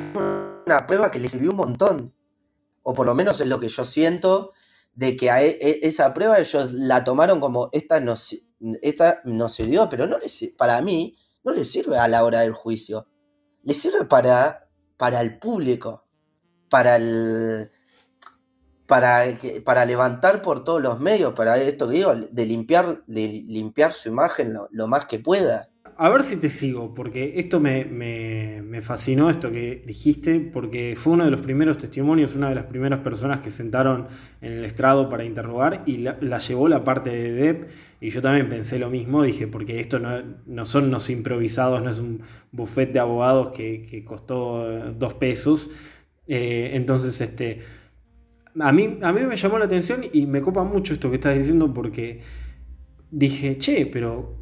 una 0.65 0.87
prueba 0.87 1.11
que 1.11 1.19
les 1.19 1.33
sirvió 1.33 1.51
un 1.51 1.57
montón. 1.57 2.15
O 2.81 2.95
por 2.95 3.05
lo 3.05 3.13
menos 3.13 3.39
es 3.41 3.47
lo 3.47 3.59
que 3.59 3.69
yo 3.69 3.85
siento, 3.85 4.53
de 4.95 5.15
que 5.15 5.27
e, 5.27 5.49
e, 5.61 5.79
esa 5.83 6.11
prueba 6.11 6.39
ellos 6.39 6.73
la 6.73 7.03
tomaron 7.03 7.39
como 7.39 7.69
esta 7.73 7.99
no, 7.99 8.15
esta 8.81 9.21
no 9.23 9.49
sirvió, 9.49 9.87
pero 9.87 10.07
no 10.07 10.17
les, 10.17 10.51
para 10.57 10.81
mí 10.81 11.15
no 11.43 11.53
les 11.53 11.71
sirve 11.71 11.99
a 11.99 12.07
la 12.07 12.23
hora 12.23 12.39
del 12.39 12.53
juicio. 12.53 13.05
Les 13.61 13.79
sirve 13.79 14.05
para, 14.05 14.67
para 14.97 15.21
el 15.21 15.37
público, 15.37 16.07
para 16.71 16.95
el, 16.95 17.69
para, 18.87 19.23
para 19.63 19.85
levantar 19.85 20.41
por 20.41 20.63
todos 20.63 20.81
los 20.81 20.99
medios, 20.99 21.33
para 21.33 21.57
esto 21.57 21.87
que 21.87 21.95
digo, 21.95 22.13
de 22.15 22.45
limpiar, 22.45 23.03
de 23.07 23.43
limpiar 23.47 23.93
su 23.93 24.09
imagen 24.09 24.53
lo, 24.69 24.87
más 24.87 25.05
que 25.05 25.19
pueda. 25.19 25.69
A 25.97 26.09
ver 26.09 26.23
si 26.23 26.35
te 26.35 26.49
sigo, 26.49 26.93
porque 26.93 27.33
esto 27.37 27.61
me, 27.61 28.81
fascinó, 28.81 29.29
esto 29.29 29.49
que 29.49 29.81
dijiste, 29.85 30.41
porque 30.41 30.95
fue 30.97 31.13
uno 31.13 31.23
de 31.23 31.31
los 31.31 31.39
primeros 31.39 31.77
testimonios, 31.77 32.35
una 32.35 32.49
de 32.49 32.55
las 32.55 32.65
primeras 32.65 32.99
personas 32.99 33.39
que 33.39 33.49
sentaron 33.49 34.07
en 34.41 34.53
el 34.53 34.65
estrado 34.65 35.07
para 35.07 35.23
interrogar 35.23 35.83
y 35.85 35.97
la, 35.97 36.37
llevó 36.39 36.67
la 36.67 36.83
parte 36.83 37.11
de 37.11 37.31
Depp, 37.31 37.69
y 38.01 38.09
yo 38.09 38.21
también 38.21 38.49
pensé 38.49 38.77
lo 38.77 38.89
mismo, 38.89 39.23
dije, 39.23 39.47
porque 39.47 39.79
esto 39.79 39.99
no, 39.99 40.65
son 40.65 40.85
unos 40.85 41.09
improvisados, 41.09 41.81
no 41.81 41.89
es 41.89 41.99
un 41.99 42.21
buffet 42.51 42.91
de 42.91 42.99
abogados 42.99 43.49
que, 43.55 44.03
costó 44.05 44.91
dos 44.91 45.13
pesos, 45.13 45.69
eh, 46.27 46.71
entonces 46.73 47.21
este 47.21 47.61
a 48.59 48.71
mí, 48.71 48.99
a 49.01 49.11
mí 49.11 49.21
me 49.21 49.35
llamó 49.35 49.59
la 49.59 49.65
atención 49.65 50.01
y 50.11 50.25
me 50.25 50.41
copa 50.41 50.63
mucho 50.63 50.93
esto 50.93 51.09
que 51.09 51.15
estás 51.15 51.37
diciendo 51.37 51.73
porque 51.73 52.21
dije, 53.11 53.57
che, 53.57 53.85
pero 53.85 54.35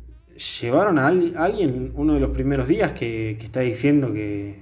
llevaron 0.61 0.97
a, 0.99 1.07
alguien 1.07 1.91
uno 1.95 2.13
de 2.13 2.19
los 2.19 2.31
primeros 2.31 2.67
días 2.67 2.93
que, 2.93 3.31
está 3.31 3.61
diciendo 3.61 4.13
que, 4.13 4.61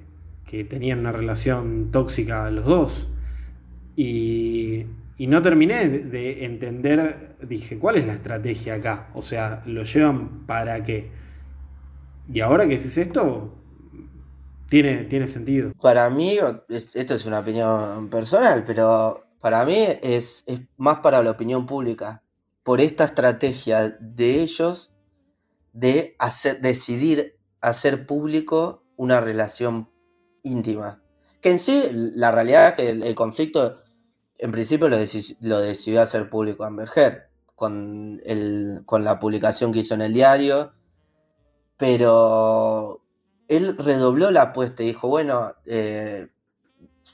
tenían 0.69 0.99
una 0.99 1.13
relación 1.13 1.91
tóxica 1.91 2.51
los 2.51 2.65
dos. 2.65 3.07
Y, 3.95 4.85
y 5.17 5.27
no 5.27 5.41
terminé 5.41 5.87
de 5.87 6.43
entender, 6.43 7.37
dije, 7.41 7.77
¿cuál 7.77 7.95
es 7.95 8.05
la 8.05 8.13
estrategia 8.13 8.75
acá? 8.75 9.09
O 9.13 9.21
sea, 9.21 9.63
¿lo 9.65 9.83
llevan 9.83 10.45
para 10.45 10.83
qué? 10.83 11.09
Y 12.33 12.41
ahora 12.41 12.67
que 12.67 12.75
es 12.75 12.97
esto, 12.97 13.55
tiene, 14.67 15.05
tiene 15.05 15.27
sentido. 15.27 15.71
Para 15.81 16.09
mí, 16.09 16.37
esto 16.93 17.15
es 17.15 17.25
una 17.25 17.39
opinión 17.39 18.09
personal, 18.09 18.63
pero 18.65 19.23
para 19.41 19.65
mí 19.65 19.87
es, 20.01 20.45
más 20.77 20.99
para 20.99 21.23
la 21.23 21.31
opinión 21.31 21.65
pública, 21.65 22.23
por 22.63 22.79
esta 22.79 23.05
estrategia 23.05 23.89
de 23.99 24.41
ellos 24.41 24.93
de 25.73 26.15
hacer, 26.19 26.61
decidir 26.61 27.39
hacer 27.59 28.05
público 28.05 28.83
una 28.97 29.19
relación 29.19 29.89
íntima. 30.43 31.01
Que 31.41 31.51
en 31.51 31.59
sí, 31.59 31.89
la 31.91 32.31
realidad 32.31 32.69
es 32.69 32.73
que 32.75 32.89
el, 32.89 33.15
conflicto, 33.15 33.81
en 34.37 34.51
principio 34.51 34.89
lo, 34.89 34.97
decidió 34.97 36.01
hacer 36.01 36.29
público 36.29 36.63
Amber 36.63 36.89
Heard, 36.95 37.23
con, 37.55 38.21
con 38.85 39.03
la 39.03 39.19
publicación 39.19 39.71
que 39.71 39.79
hizo 39.79 39.95
en 39.95 40.01
el 40.01 40.13
diario, 40.13 40.73
pero 41.77 43.03
él 43.47 43.75
redobló 43.77 44.29
la 44.29 44.43
apuesta 44.43 44.83
y 44.83 44.87
dijo, 44.87 45.07
bueno, 45.07 45.55
eh, 45.65 46.27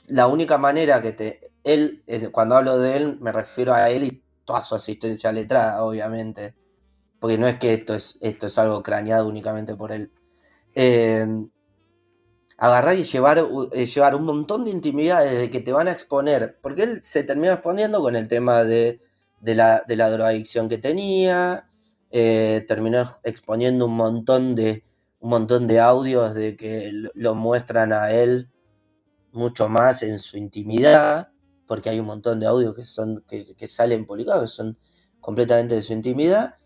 la 0.06 0.26
única 0.26 0.58
manera 0.58 1.00
que 1.00 1.12
te, 1.12 1.47
él, 1.64 2.02
cuando 2.32 2.56
hablo 2.56 2.78
de 2.78 2.96
él, 2.96 3.18
me 3.20 3.32
refiero 3.32 3.74
a 3.74 3.90
él 3.90 4.04
y 4.04 4.22
toda 4.44 4.60
su 4.60 4.74
asistencia 4.74 5.32
letrada, 5.32 5.84
obviamente. 5.84 6.54
Porque 7.20 7.38
no 7.38 7.46
es 7.46 7.58
que 7.58 7.74
esto 7.74 7.94
es, 7.94 8.18
esto 8.20 8.46
es 8.46 8.58
algo 8.58 8.82
craneado 8.82 9.28
únicamente 9.28 9.74
por 9.76 9.92
él. 9.92 10.10
Em, 10.74 11.50
agarrar 12.56 12.94
y 12.96 13.04
llevar, 13.04 13.44
eh, 13.72 13.86
llevar 13.86 14.14
un 14.14 14.24
montón 14.24 14.64
de 14.64 14.70
intimidades 14.70 15.38
de 15.38 15.50
que 15.50 15.60
te 15.60 15.72
van 15.72 15.88
a 15.88 15.92
exponer. 15.92 16.58
Porque 16.62 16.84
él 16.84 17.02
se 17.02 17.24
terminó 17.24 17.52
exponiendo 17.52 18.00
con 18.00 18.16
el 18.16 18.28
tema 18.28 18.64
de, 18.64 19.00
la, 19.42 19.84
de 19.86 19.96
la 19.96 20.10
drogadicción 20.10 20.68
que 20.68 20.78
tenía. 20.78 21.68
Eh, 22.10 22.64
terminó 22.68 23.18
exponiendo 23.24 23.86
un 23.86 23.96
montón 23.96 24.54
de 24.54 24.84
un 25.20 25.30
montón 25.30 25.66
de 25.66 25.80
audios 25.80 26.34
de 26.34 26.56
que 26.56 26.92
lo 27.14 27.34
muestran 27.34 27.92
a 27.92 28.12
él 28.12 28.48
mucho 29.32 29.68
más 29.68 30.02
en 30.02 30.18
su 30.18 30.38
intimidad 30.38 31.28
porque 31.68 31.90
hay 31.90 32.00
un 32.00 32.06
montón 32.06 32.40
de 32.40 32.46
audios 32.46 32.74
que, 32.74 32.84
son, 32.84 33.22
que, 33.28 33.68
salen 33.68 34.06
publicados, 34.06 34.50
que 34.50 34.56
son 34.56 34.78
completamente 35.20 35.76
de 35.76 35.82
su 35.82 35.92
intimidad, 35.92 36.56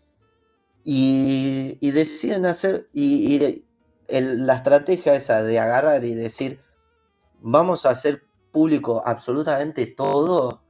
y, 0.83 1.77
deciden 1.91 2.45
hacer, 2.45 2.89
y, 2.93 3.65
la 4.07 4.55
estrategia 4.55 5.15
esa 5.15 5.43
de 5.43 5.59
agarrar 5.59 6.03
y 6.05 6.15
decir, 6.15 6.61
vamos 7.41 7.85
a 7.85 7.91
hacer 7.91 8.23
público 8.51 9.03
absolutamente 9.05 9.85
todo, 9.87 10.63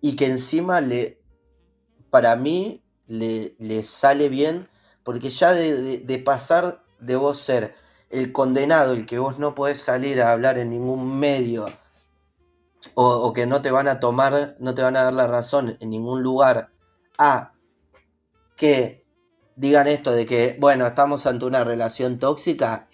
y 0.00 0.14
que 0.14 0.26
encima 0.26 0.80
le, 0.80 1.20
para 2.10 2.36
mí, 2.36 2.84
le, 3.08 3.82
sale 3.82 4.28
bien, 4.28 4.68
porque 5.02 5.30
ya 5.30 5.52
de, 5.52 5.98
de 5.98 6.18
pasar 6.20 6.84
de 7.00 7.16
vos 7.16 7.38
ser 7.38 7.74
el 8.10 8.30
condenado, 8.30 8.92
el 8.92 9.06
que 9.06 9.18
vos 9.18 9.40
no 9.40 9.56
podés 9.56 9.80
salir 9.80 10.22
a 10.22 10.30
hablar 10.30 10.56
en 10.56 10.70
ningún 10.70 11.18
medio, 11.18 11.66
o, 13.00 13.32
que 13.32 13.46
no 13.46 13.62
te 13.62 13.70
van 13.70 13.86
a 13.86 14.00
tomar, 14.00 14.56
no 14.58 14.74
te 14.74 14.82
van 14.82 14.96
a 14.96 15.04
dar 15.04 15.14
la 15.14 15.28
razón 15.28 15.76
en 15.78 15.90
ningún 15.90 16.20
lugar, 16.24 16.70
a 17.16 17.52
que 18.56 19.04
digan 19.54 19.86
esto 19.86 20.10
de 20.10 20.26
que, 20.26 20.56
bueno, 20.58 20.84
estamos 20.84 21.24
ante 21.26 21.44
una 21.44 21.62
relación 21.62 22.18
tóxica, 22.18 22.88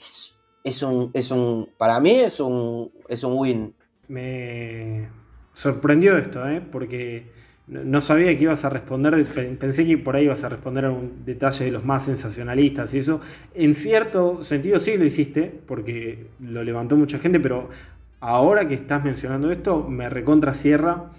es, 0.63 0.83
un, 0.83 1.11
es 1.15 1.31
un, 1.31 1.71
para 1.79 2.01
mí 2.01 2.11
es 2.11 2.39
un, 2.39 2.93
es 3.09 3.25
un 3.25 3.33
win. 3.39 3.75
Me 4.09 5.09
sorprendió 5.55 6.19
esto, 6.19 6.47
¿eh? 6.47 6.61
porque 6.61 7.33
no 7.67 8.03
sabía 8.03 8.37
que 8.37 8.45
ibas 8.45 8.67
a 8.67 8.69
responder, 8.69 9.25
pensé 9.59 9.87
que 9.87 9.97
por 9.97 10.17
ahí 10.17 10.25
ibas 10.25 10.45
a 10.45 10.51
responder 10.51 10.85
a 10.85 10.91
un 10.91 11.25
detalle 11.25 11.65
de 11.65 11.71
los 11.71 11.83
más 11.83 12.05
sensacionalistas 12.05 12.93
y 12.93 12.99
eso. 12.99 13.21
En 13.55 13.75
cierto 13.75 14.45
sentido 14.45 14.79
sí 14.81 14.99
lo 14.99 15.07
hiciste, 15.07 15.63
porque 15.67 16.29
lo 16.41 16.63
levantó 16.63 16.95
mucha 16.99 17.19
gente, 17.19 17.41
pero 17.41 17.71
ahora 18.25 18.67
que 18.67 18.75
estás 18.75 19.05
mencionando 19.05 19.51
esto, 19.51 19.87
me 19.87 20.09
recontra 20.09 20.55
cierra 20.55 21.13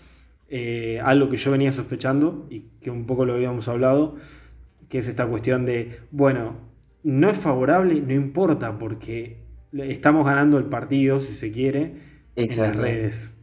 eh, 0.50 1.00
algo 1.04 1.30
que 1.30 1.38
yo 1.38 1.52
venía 1.52 1.72
sospechando 1.72 2.48
y 2.50 2.62
que 2.82 2.89
un 2.89 3.06
poco 3.06 3.26
lo 3.26 3.34
habíamos 3.34 3.68
hablado, 3.68 4.15
que 4.89 4.98
es 4.98 5.08
esta 5.08 5.28
cuestión 5.28 5.65
de, 5.65 5.91
bueno, 6.10 6.56
no 7.04 7.30
es 7.30 7.38
favorable, 7.38 8.02
no 8.02 8.13
importa, 8.13 8.80
porque 8.80 9.38
estamos 9.72 10.26
ganando 10.26 10.58
el 10.58 10.65
partido, 10.65 11.20
si 11.20 11.34
se 11.34 11.52
quiere, 11.52 11.94
en 12.36 12.58
las 12.58 12.76
redes. 12.76 13.36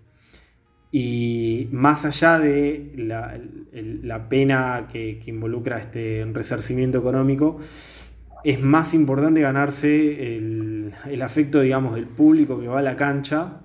Y 0.90 1.68
más 1.70 2.04
allá 2.04 2.40
de 2.40 2.92
la, 2.96 4.28
pena 4.28 4.88
que, 4.90 5.20
involucra 5.26 5.78
este 5.78 6.24
resarcimiento 6.32 6.98
económico, 6.98 7.58
es 8.42 8.60
más 8.60 8.92
importante 8.92 9.40
ganarse 9.40 10.36
el, 10.36 10.71
afecto, 11.22 11.60
digamos, 11.60 11.94
del 11.94 12.08
público 12.08 12.60
que 12.60 12.68
va 12.68 12.80
a 12.80 12.82
la 12.82 12.96
cancha 12.96 13.60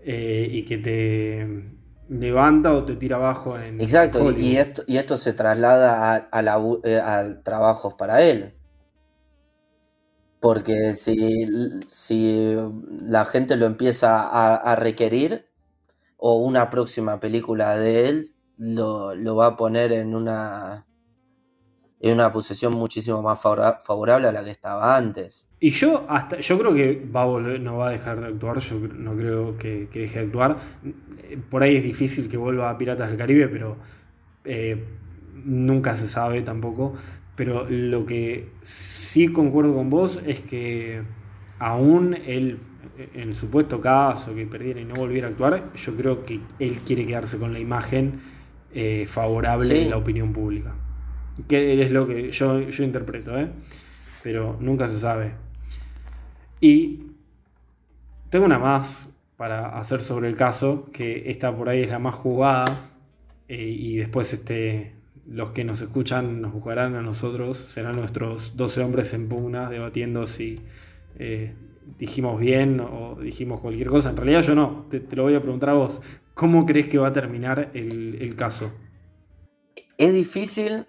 eh, 0.00 0.48
y 0.50 0.62
que 0.64 0.78
te 0.78 1.78
levanta 2.08 2.74
o 2.74 2.84
te 2.84 2.96
tira 2.96 3.16
abajo 3.16 3.58
en. 3.58 3.80
Exacto, 3.80 4.30
y 4.32 4.56
esto, 4.56 4.82
y 4.86 4.96
esto 4.96 5.18
se 5.18 5.32
traslada 5.32 6.14
a, 6.16 6.42
la, 6.42 6.58
eh, 6.84 7.34
trabajos 7.44 7.94
para 7.94 8.22
él. 8.22 8.54
Porque 10.40 10.94
si, 10.94 11.46
si 11.86 12.54
la 13.02 13.24
gente 13.24 13.56
lo 13.56 13.66
empieza 13.66 14.22
a, 14.22 14.76
requerir, 14.76 15.50
o 16.16 16.36
una 16.36 16.70
próxima 16.70 17.18
película 17.20 17.76
de 17.76 18.08
él 18.08 18.34
lo, 18.56 19.14
lo, 19.14 19.36
va 19.36 19.46
a 19.46 19.56
poner 19.56 19.92
en 19.92 20.14
una, 20.14 20.86
en 22.00 22.14
una 22.14 22.32
posición 22.32 22.74
muchísimo 22.74 23.20
más 23.20 23.40
favorable 23.40 24.28
a 24.28 24.32
la 24.32 24.44
que 24.44 24.50
estaba 24.50 24.96
antes. 24.96 25.47
Y 25.60 25.70
yo 25.70 26.06
hasta 26.08 26.38
yo 26.38 26.58
creo 26.58 26.72
que 26.72 27.04
va 27.14 27.24
no 27.58 27.78
va 27.78 27.88
a 27.88 27.90
dejar 27.90 28.20
de 28.20 28.26
actuar, 28.26 28.58
yo 28.58 28.78
no 28.78 29.16
creo 29.16 29.58
que, 29.58 29.88
deje 29.92 30.20
de 30.20 30.26
actuar. 30.26 30.56
Por 31.50 31.62
ahí 31.62 31.76
es 31.76 31.82
difícil 31.82 32.28
que 32.28 32.36
vuelva 32.36 32.70
a 32.70 32.78
Piratas 32.78 33.08
del 33.08 33.18
Caribe, 33.18 33.48
pero 33.48 33.76
eh, 34.44 34.84
nunca 35.44 35.94
se 35.94 36.06
sabe 36.06 36.42
tampoco. 36.42 36.94
Pero 37.34 37.66
lo 37.68 38.06
que 38.06 38.50
sí 38.62 39.28
concuerdo 39.28 39.74
con 39.74 39.90
vos 39.90 40.20
es 40.26 40.40
que 40.40 41.02
aún 41.58 42.16
él, 42.26 42.58
en 43.14 43.28
el 43.28 43.34
supuesto 43.34 43.80
caso 43.80 44.34
que 44.34 44.46
perdiera 44.46 44.80
y 44.80 44.84
no 44.84 44.94
volviera 44.94 45.28
a 45.28 45.30
actuar, 45.30 45.72
yo 45.74 45.96
creo 45.96 46.22
que 46.22 46.40
él 46.58 46.78
quiere 46.84 47.04
quedarse 47.04 47.38
con 47.38 47.52
la 47.52 47.58
imagen 47.58 48.20
eh, 48.74 49.06
favorable 49.08 49.82
en 49.82 49.90
la 49.90 49.96
opinión 49.96 50.32
pública. 50.32 50.76
Que 51.48 51.80
es 51.80 51.90
lo 51.90 52.06
que 52.06 52.30
yo, 52.30 52.60
yo 52.60 52.84
interpreto, 52.84 53.38
¿eh? 53.38 53.48
pero 54.22 54.56
nunca 54.60 54.88
se 54.88 54.98
sabe. 54.98 55.47
Y 56.60 57.06
tengo 58.30 58.46
una 58.46 58.58
más 58.58 59.10
para 59.36 59.78
hacer 59.78 60.02
sobre 60.02 60.28
el 60.28 60.36
caso, 60.36 60.86
que 60.92 61.30
esta 61.30 61.56
por 61.56 61.68
ahí 61.68 61.82
es 61.82 61.90
la 61.90 61.98
más 61.98 62.14
jugada, 62.16 62.66
eh, 63.48 63.62
y 63.62 63.96
después 63.96 64.32
este, 64.32 64.94
los 65.26 65.50
que 65.50 65.64
nos 65.64 65.80
escuchan 65.80 66.40
nos 66.42 66.52
juzgarán 66.52 66.96
a 66.96 67.02
nosotros, 67.02 67.56
serán 67.56 67.96
nuestros 67.96 68.56
12 68.56 68.82
hombres 68.82 69.14
en 69.14 69.28
pugna 69.28 69.70
debatiendo 69.70 70.26
si 70.26 70.60
eh, 71.18 71.54
dijimos 71.98 72.40
bien 72.40 72.80
o 72.80 73.16
dijimos 73.20 73.60
cualquier 73.60 73.88
cosa. 73.88 74.10
En 74.10 74.16
realidad 74.16 74.42
yo 74.42 74.54
no, 74.54 74.86
te, 74.90 75.04
lo 75.14 75.22
voy 75.22 75.34
a 75.34 75.40
preguntar 75.40 75.70
a 75.70 75.74
vos. 75.74 76.02
¿Cómo 76.34 76.66
crees 76.66 76.88
que 76.88 76.98
va 76.98 77.08
a 77.08 77.12
terminar 77.12 77.70
el, 77.74 78.18
el 78.20 78.36
caso? 78.36 78.70
Es 79.96 80.12
difícil 80.12 80.86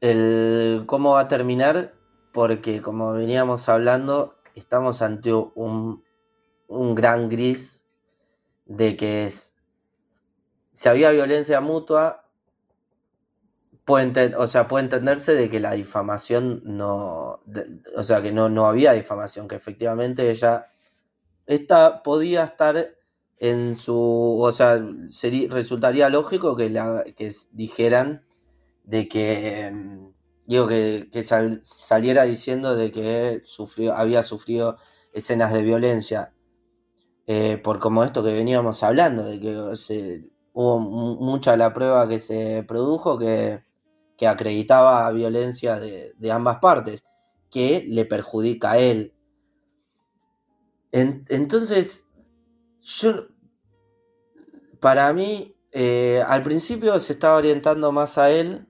el 0.00 0.84
cómo 0.86 1.12
va 1.12 1.20
a 1.20 1.28
terminar 1.28 1.94
porque 2.32 2.80
como 2.80 3.12
veníamos 3.12 3.68
hablando, 3.68 4.39
estamos 4.54 5.02
ante 5.02 5.32
un, 5.32 6.04
gran 6.68 7.28
gris 7.28 7.84
de 8.66 8.96
que 8.96 9.26
es, 9.26 9.54
si 10.72 10.88
había 10.88 11.10
violencia 11.10 11.60
mutua, 11.60 12.28
puede, 13.84 14.36
o 14.36 14.46
sea, 14.46 14.68
puede 14.68 14.84
entenderse 14.84 15.34
de 15.34 15.50
que 15.50 15.60
la 15.60 15.72
difamación 15.72 16.62
no, 16.64 17.42
o 17.96 18.02
sea, 18.02 18.22
que 18.22 18.32
no, 18.32 18.48
no 18.48 18.66
había 18.66 18.92
difamación, 18.92 19.48
que 19.48 19.56
efectivamente 19.56 20.30
ella 20.30 20.70
esta, 21.46 22.02
podía 22.02 22.44
estar 22.44 22.96
en 23.38 23.76
su, 23.76 24.38
o 24.40 24.52
sea, 24.52 24.80
sería, 25.08 25.48
resultaría 25.50 26.08
lógico 26.08 26.54
que, 26.54 26.70
la, 26.70 27.04
que 27.16 27.32
dijeran 27.52 28.22
de 28.84 29.08
que 29.08 29.72
digo, 30.50 30.66
que, 30.66 31.08
saliera 31.62 32.24
diciendo 32.24 32.74
de 32.74 32.90
que 32.90 33.42
había 33.94 34.24
sufrido 34.24 34.78
escenas 35.12 35.52
de 35.52 35.62
violencia, 35.62 36.34
eh, 37.28 37.56
por 37.58 37.78
como 37.78 38.02
esto 38.02 38.24
que 38.24 38.32
veníamos 38.32 38.82
hablando, 38.82 39.22
de 39.22 39.38
que 39.38 40.32
hubo 40.52 40.80
mucha 40.80 41.56
la 41.56 41.72
prueba 41.72 42.08
que 42.08 42.18
se 42.18 42.64
produjo 42.66 43.16
que, 43.16 43.62
acreditaba 44.26 45.10
violencia 45.12 45.78
de, 45.78 46.32
ambas 46.32 46.58
partes, 46.58 47.04
que 47.48 47.84
le 47.86 48.04
perjudica 48.04 48.72
a 48.72 48.78
él. 48.78 49.14
entonces, 50.90 52.06
yo, 52.80 53.28
para 54.80 55.12
mí, 55.12 55.54
eh, 55.70 56.24
al 56.26 56.42
principio 56.42 56.98
se 56.98 57.12
estaba 57.12 57.36
orientando 57.36 57.92
más 57.92 58.18
a 58.18 58.32
él 58.32 58.66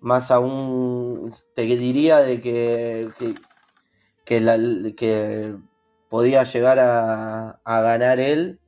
más 0.00 0.30
aún 0.30 1.32
te 1.54 1.62
diría 1.62 2.18
de 2.18 2.40
que, 2.40 3.08
que, 4.24 5.56
podía 6.08 6.44
llegar 6.44 6.78
a, 6.80 7.60
ganar 7.64 8.20
él, 8.20 8.60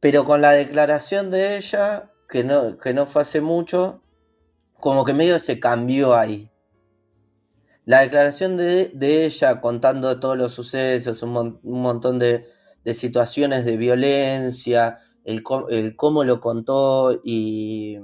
pero 0.00 0.24
con 0.24 0.42
la 0.42 0.52
declaración 0.52 1.30
de 1.30 1.56
ella, 1.56 2.10
que 2.28 2.44
no, 2.44 2.76
que 2.78 2.92
no 2.92 3.06
fue 3.06 3.22
hace 3.22 3.40
mucho, 3.40 4.02
como 4.80 5.04
que 5.04 5.14
medio 5.14 5.38
se 5.38 5.60
cambió 5.60 6.14
ahí. 6.14 6.50
La 7.84 8.00
declaración 8.00 8.56
de, 8.56 8.92
ella 9.00 9.60
contando 9.60 10.18
todos 10.20 10.36
los 10.36 10.52
sucesos, 10.52 11.22
un, 11.22 11.60
montón 11.62 12.18
de, 12.18 12.46
situaciones 12.92 13.64
de 13.64 13.76
violencia, 13.76 14.98
el, 15.24 15.42
el 15.70 15.96
cómo 15.96 16.24
lo 16.24 16.40
contó 16.40 17.20
y, 17.24 17.98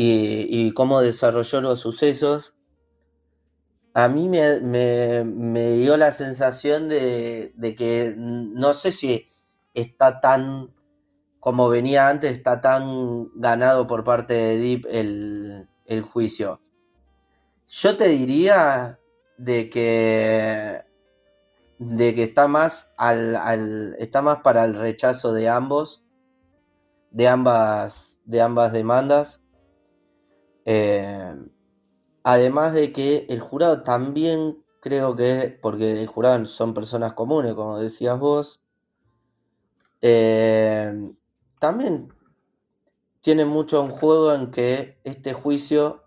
y, 0.00 0.70
cómo 0.74 1.00
desarrolló 1.00 1.60
los 1.60 1.80
sucesos, 1.80 2.54
a 3.94 4.08
mí 4.08 4.28
me, 4.28 5.72
dio 5.72 5.96
la 5.96 6.12
sensación 6.12 6.88
de, 6.88 7.52
que 7.76 8.14
no 8.16 8.74
sé 8.74 8.92
si 8.92 9.28
está 9.74 10.20
tan, 10.20 10.72
como 11.40 11.68
venía 11.68 12.08
antes, 12.08 12.30
está 12.30 12.60
tan 12.60 13.28
ganado 13.40 13.88
por 13.88 14.04
parte 14.04 14.34
de 14.34 14.58
Deep 14.58 14.86
el, 14.88 16.02
juicio. 16.02 16.60
Yo 17.66 17.96
te 17.96 18.08
diría 18.08 19.00
de 19.36 19.68
que 19.68 20.84
de 21.80 22.14
que 22.14 22.22
está 22.24 22.46
más 22.46 22.92
al, 22.96 23.96
está 23.98 24.22
más 24.22 24.42
para 24.42 24.64
el 24.64 24.74
rechazo 24.74 25.32
de 25.32 25.48
ambos 25.48 26.04
de 27.10 27.28
ambas 27.28 28.18
de 28.24 28.40
ambas 28.40 28.72
demandas 28.72 29.40
eh, 30.70 31.34
además 32.24 32.74
de 32.74 32.92
que 32.92 33.24
el 33.30 33.40
jurado 33.40 33.84
también 33.84 34.62
creo 34.80 35.16
que, 35.16 35.58
porque 35.62 36.02
el 36.02 36.06
jurado 36.06 36.44
son 36.44 36.74
personas 36.74 37.14
comunes, 37.14 37.54
como 37.54 37.78
decías 37.78 38.18
vos, 38.18 38.60
eh, 40.02 40.92
también 41.58 42.12
tiene 43.22 43.46
mucho 43.46 43.82
en 43.82 43.90
juego 43.92 44.34
en 44.34 44.50
que 44.50 45.00
este 45.04 45.32
juicio 45.32 46.04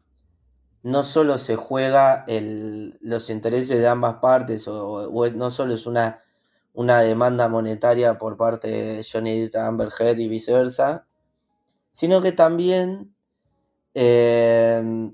no 0.84 1.04
solo 1.04 1.40
se 1.40 1.56
juega 1.56 2.24
los 2.28 3.32
intereses 3.32 3.80
de 3.80 3.88
ambas 3.88 4.18
partes, 4.18 4.68
o, 4.68 5.10
no 5.32 5.50
solo 5.50 5.74
es 5.74 5.88
una, 5.88 6.22
una 6.74 7.00
demanda 7.02 7.48
monetaria 7.48 8.20
por 8.20 8.38
parte 8.38 8.68
de 8.68 9.08
Johnny 9.12 9.50
Amber 9.56 9.90
Heard 10.00 10.20
y 10.20 10.28
viceversa, 10.28 11.08
sino 11.90 12.22
que 12.22 12.32
también 12.32 13.16
Em, 13.94 15.14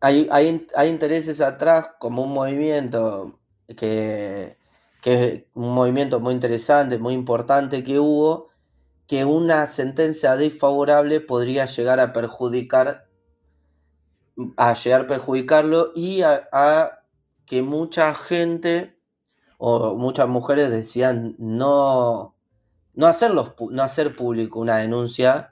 hay, 0.00 0.28
hay, 0.30 0.88
intereses 0.88 1.40
atrás 1.40 1.90
como 1.98 2.22
un 2.24 2.32
movimiento 2.32 3.38
que, 3.76 4.58
es 5.04 5.44
un 5.54 5.74
movimiento 5.74 6.20
muy 6.20 6.34
interesante, 6.34 6.98
muy 6.98 7.14
importante 7.14 7.82
que 7.82 7.98
hubo, 7.98 8.48
que 9.06 9.24
una 9.24 9.66
sentencia 9.66 10.36
desfavorable 10.36 11.20
podría 11.20 11.66
llegar 11.66 12.00
a 12.00 12.12
perjudicar, 12.12 13.08
a 14.56 14.74
llegar 14.74 15.02
a 15.02 15.06
perjudicarlo 15.06 15.92
y 15.94 16.22
a, 16.22 16.98
que 17.46 17.62
mucha 17.62 18.14
gente 18.14 18.98
o 19.58 19.94
muchas 19.94 20.28
mujeres 20.28 20.70
decían 20.70 21.36
no, 21.38 22.34
no, 22.94 23.06
hacerlos, 23.06 23.52
no 23.70 23.82
hacer 23.82 24.16
público 24.16 24.58
una 24.60 24.78
denuncia 24.78 25.51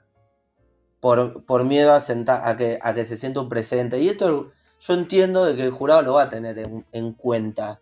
por, 1.01 1.65
miedo 1.65 1.93
a, 1.93 1.97
a, 1.97 2.57
que, 2.57 2.79
a 2.81 2.93
que 2.93 3.05
se 3.05 3.17
sienta 3.17 3.41
un 3.41 3.49
presente. 3.49 3.99
Y 3.99 4.07
esto 4.07 4.51
yo 4.79 4.93
entiendo 4.93 5.45
de 5.45 5.55
que 5.55 5.63
el 5.63 5.71
jurado 5.71 6.03
lo 6.03 6.13
va 6.13 6.23
a 6.23 6.29
tener 6.29 6.59
en, 6.91 7.13
cuenta. 7.13 7.81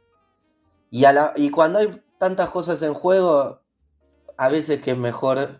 Y, 0.90 1.04
a 1.04 1.14
la, 1.14 1.34
y 1.36 1.52
cuando 1.52 1.80
hay 1.80 2.02
tantas 2.18 2.50
cosas 2.50 2.82
en 2.82 2.94
juego, 2.94 3.60
a 4.38 4.50
veces 4.50 4.82
que 4.82 4.92
es 4.92 4.98
mejor 4.98 5.60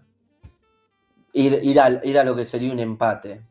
ir, 1.34 1.60
ir, 1.62 1.80
a, 1.80 2.04
ir 2.04 2.18
a 2.18 2.24
lo 2.24 2.36
que 2.36 2.46
sería 2.46 2.72
un 2.72 2.80
empate. 2.80 3.42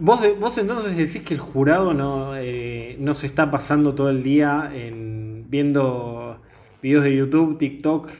Vos, 0.00 0.20
vos 0.40 0.58
entonces 0.58 0.96
decís 0.96 1.22
que 1.22 1.34
el 1.34 1.40
jurado 1.40 1.94
no, 1.94 2.34
eh, 2.36 2.96
no 2.98 3.14
se 3.14 3.26
está 3.26 3.52
pasando 3.52 3.94
todo 3.94 4.10
el 4.10 4.24
día 4.24 4.68
en 4.74 5.46
viendo 5.48 6.40
videos 6.82 7.04
de 7.04 7.16
YouTube, 7.16 7.58
TikTok, 7.58 8.10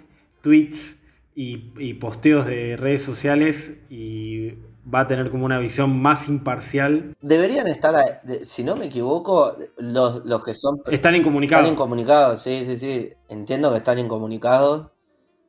tweets 0.41 1.04
y, 1.35 1.95
posteos 1.95 2.47
de 2.47 2.77
redes 2.77 3.03
sociales 3.03 3.83
y 3.91 4.55
va 4.93 5.01
a 5.01 5.07
tener 5.07 5.31
como 5.31 5.45
una 5.45 5.59
visión 5.59 6.01
más 6.01 6.29
imparcial. 6.29 7.17
Deberían 7.21 7.67
estar, 7.67 8.23
si 8.43 8.63
no 8.63 8.77
me 8.77 8.87
equivoco, 8.87 9.57
los, 9.79 10.25
los 10.25 10.45
que 10.45 10.55
son... 10.55 10.83
Están 10.91 11.17
incomunicados. 11.17 11.65
Están 11.65 11.75
incomunicados, 11.75 12.43
sí, 12.43 12.65
sí, 12.67 12.77
sí. 12.77 13.13
Entiendo 13.29 13.71
que 13.73 13.79
están 13.79 13.99
incomunicados 13.99 14.89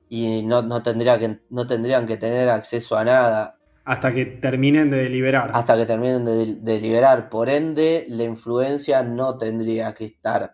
y 0.10 0.44
no, 0.44 0.62
no, 0.62 0.82
tendría 0.82 1.20
que, 1.20 1.40
no 1.50 1.68
tendrían 1.68 2.08
que 2.08 2.18
tener 2.18 2.50
acceso 2.50 2.98
a 2.98 3.04
nada. 3.04 3.58
Hasta 3.84 4.14
que 4.14 4.26
terminen 4.26 4.90
de 4.90 4.98
deliberar. 4.98 5.52
Hasta 5.54 5.78
que 5.78 5.86
terminen 5.86 6.26
de, 6.26 6.56
deliberar. 6.56 7.30
Por 7.30 7.50
ende, 7.50 8.06
la 8.08 8.24
influencia 8.24 9.04
no 9.04 9.38
tendría 9.38 9.94
que 9.94 10.06
estar. 10.06 10.54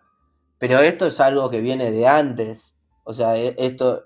Pero 0.58 0.80
esto 0.80 1.06
es 1.06 1.18
algo 1.18 1.48
que 1.48 1.62
viene 1.62 1.90
de 1.90 2.06
antes. 2.06 2.76
O 3.04 3.14
sea, 3.14 3.36
e, 3.36 3.54
esto, 3.58 4.04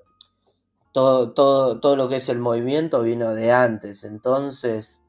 todo, 0.96 1.32
todo, 1.34 1.78
todo 1.78 1.94
lo 1.94 2.08
que 2.08 2.16
es 2.16 2.30
el 2.30 2.38
movimiento 2.38 3.02
vino 3.02 3.34
de 3.34 3.52
antes. 3.52 4.02
Entonces, 4.02 5.02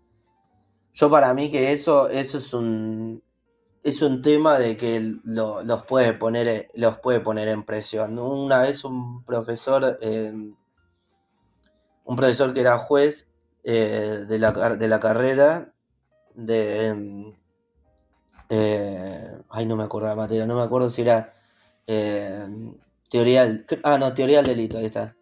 yo 0.93 1.10
para 1.10 1.34
mí 1.34 1.50
que 1.50 1.71
eso, 1.71 2.10
eso 2.10 2.39
es 2.39 2.54
un, 2.54 3.23
es 3.84 4.02
un 4.02 4.21
tema 4.21 4.60
de 4.60 4.76
que 4.76 5.00
los, 5.23 5.84
puede 5.86 6.12
poner, 6.12 6.69
los 6.73 7.00
puede 7.00 7.21
poner 7.21 7.47
en 7.47 7.63
presión. 7.63 8.19
Una 8.19 8.63
vez 8.63 8.84
un 8.84 9.23
profesor, 9.23 9.97
eh, 10.02 10.34
un 12.04 12.15
profesor 12.17 12.54
que 12.54 12.60
era 12.60 12.80
juez 12.80 13.30
eh, 13.63 14.26
de, 14.28 14.39
la, 14.39 14.52
de, 14.52 14.88
la, 14.89 15.00
carrera, 15.00 15.73
de... 16.36 17.34
Eh, 18.50 19.38
ay, 19.50 19.65
no 19.65 19.78
me 19.78 19.84
acuerdo 19.84 20.10
la 20.10 20.15
materia, 20.17 20.45
no 20.45 20.58
me 20.58 20.63
acuerdo 20.63 20.89
si 20.89 21.04
era 21.04 21.34
teoría... 23.10 23.63
Ah, 23.84 23.97
no, 23.97 24.13
teoría 24.13 24.39
del 24.39 24.47
delito, 24.47 24.80
ahí 24.80 24.88
está. 24.88 25.17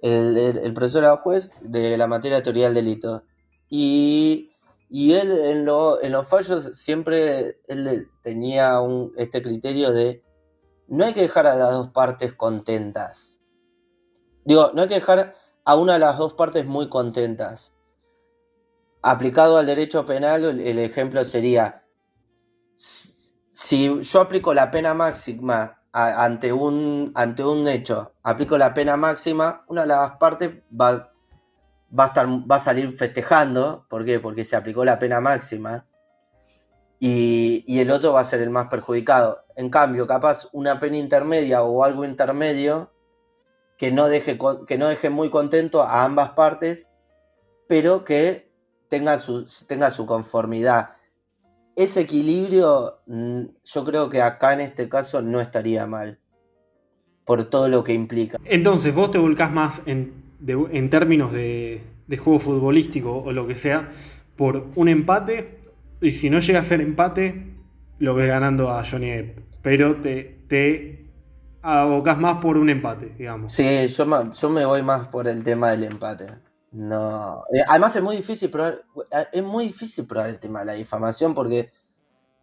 El, 0.00 0.36
el 0.36 0.74
profesor 0.74 1.04
era 1.04 1.16
juez 1.16 1.50
de 1.62 1.96
la 1.96 2.06
materia 2.06 2.42
teoría 2.42 2.66
del 2.66 2.74
delito. 2.74 3.24
Y 3.68 4.50
y 4.88 5.14
él 5.14 5.32
en, 5.32 5.64
los 5.64 6.28
fallos 6.28 6.78
siempre 6.78 7.60
él 7.66 8.08
tenía 8.22 8.78
este 9.16 9.42
criterio 9.42 9.90
de 9.90 10.22
no 10.88 11.04
hay 11.04 11.12
que 11.12 11.22
dejar 11.22 11.46
a 11.46 11.56
las 11.56 11.72
dos 11.72 11.88
partes 11.88 12.34
contentas. 12.34 13.40
Digo, 14.44 14.70
no 14.74 14.82
hay 14.82 14.88
que 14.88 14.94
dejar 14.94 15.34
a 15.64 15.74
una 15.74 15.94
de 15.94 15.98
las 15.98 16.16
dos 16.16 16.34
partes 16.34 16.64
muy 16.64 16.88
contentas. 16.88 17.74
Aplicado 19.02 19.58
al 19.58 19.66
derecho 19.66 20.06
penal, 20.06 20.44
el, 20.44 20.78
ejemplo 20.78 21.24
sería, 21.24 21.84
si 22.76 24.02
yo 24.02 24.20
aplico 24.20 24.54
la 24.54 24.70
pena 24.70 24.94
máxima 24.94 25.82
ante, 25.96 26.52
un, 26.52 27.12
ante 27.14 27.44
un 27.44 27.66
hecho, 27.68 28.12
aplico 28.22 28.58
la 28.58 28.74
pena 28.74 28.96
máxima, 28.96 29.64
una 29.68 29.82
de 29.82 29.88
las 29.88 30.12
partes 30.18 30.50
va 30.78 31.10
va 31.98 32.04
a, 32.04 32.06
estar, 32.08 32.26
va 32.28 32.56
a 32.56 32.60
salir 32.60 32.92
festejando. 32.92 33.86
¿Por 33.88 34.04
qué? 34.04 34.20
Porque 34.20 34.44
se 34.44 34.56
aplicó 34.56 34.84
la 34.84 34.98
pena 34.98 35.20
máxima. 35.20 35.86
Y, 36.98 37.78
el 37.78 37.90
otro 37.90 38.12
va 38.12 38.20
a 38.20 38.24
ser 38.24 38.40
el 38.40 38.50
más 38.50 38.68
perjudicado. 38.68 39.44
En 39.56 39.70
cambio, 39.70 40.06
capaz 40.06 40.48
una 40.52 40.78
pena 40.78 40.96
intermedia 40.96 41.62
o 41.62 41.84
algo 41.84 42.04
intermedio 42.04 42.92
que 43.76 43.92
no 43.92 44.08
deje, 44.08 44.38
que 44.66 44.78
no 44.78 44.88
deje 44.88 45.10
muy 45.10 45.30
contento 45.30 45.82
a 45.82 46.04
ambas 46.04 46.30
partes, 46.30 46.90
pero 47.68 48.04
que 48.04 48.50
tenga 48.88 49.18
su, 49.18 49.46
tenga 49.66 49.90
su 49.90 50.06
conformidad. 50.06 50.95
Ese 51.76 52.00
equilibrio, 52.00 53.00
mm, 53.06 53.42
yo 53.64 53.84
creo 53.84 54.10
que 54.10 54.22
acá 54.22 54.54
en 54.54 54.60
este 54.60 54.88
caso 54.88 55.22
no 55.22 55.40
estaría 55.40 55.86
mal, 55.86 56.18
por 57.24 57.44
todo 57.44 57.68
lo 57.68 57.84
que 57.84 57.92
implica. 57.92 58.38
Entonces, 58.44 58.94
vos 58.94 59.10
te 59.10 59.18
volcás 59.18 59.52
más 59.52 59.82
en 59.86 60.26
en 60.46 60.90
términos 60.90 61.32
de, 61.32 61.82
juego 62.18 62.38
futbolístico 62.38 63.22
o 63.22 63.32
lo 63.32 63.46
que 63.46 63.54
sea, 63.54 63.88
por 64.36 64.66
un 64.74 64.88
empate. 64.88 65.58
Y 66.00 66.12
si 66.12 66.30
no 66.30 66.38
llega 66.40 66.60
a 66.60 66.62
ser 66.62 66.80
empate, 66.80 67.54
lo 67.98 68.14
ves 68.14 68.28
ganando 68.28 68.70
a 68.70 68.84
Johnny 68.84 69.10
Depp. 69.10 69.38
Pero 69.62 69.96
te, 69.96 70.44
te 70.46 71.10
abocas 71.62 72.18
más 72.18 72.36
por 72.36 72.58
un 72.58 72.70
empate, 72.70 73.14
digamos. 73.18 73.52
Sí, 73.52 73.88
yo, 73.88 74.32
yo 74.32 74.50
me 74.50 74.64
voy 74.64 74.82
más 74.82 75.08
por 75.08 75.26
el 75.26 75.42
tema 75.42 75.70
del 75.70 75.84
empate. 75.84 76.28
No. 76.72 77.44
Eh, 77.52 77.62
además 77.66 77.96
es 77.96 78.02
muy 78.02 78.16
difícil 78.16 78.50
probar, 78.50 78.82
es 79.32 79.42
muy 79.42 79.66
difícil 79.66 80.06
probar 80.06 80.28
el 80.28 80.38
tema 80.38 80.60
de 80.60 80.66
la 80.66 80.72
difamación 80.72 81.34
porque 81.34 81.70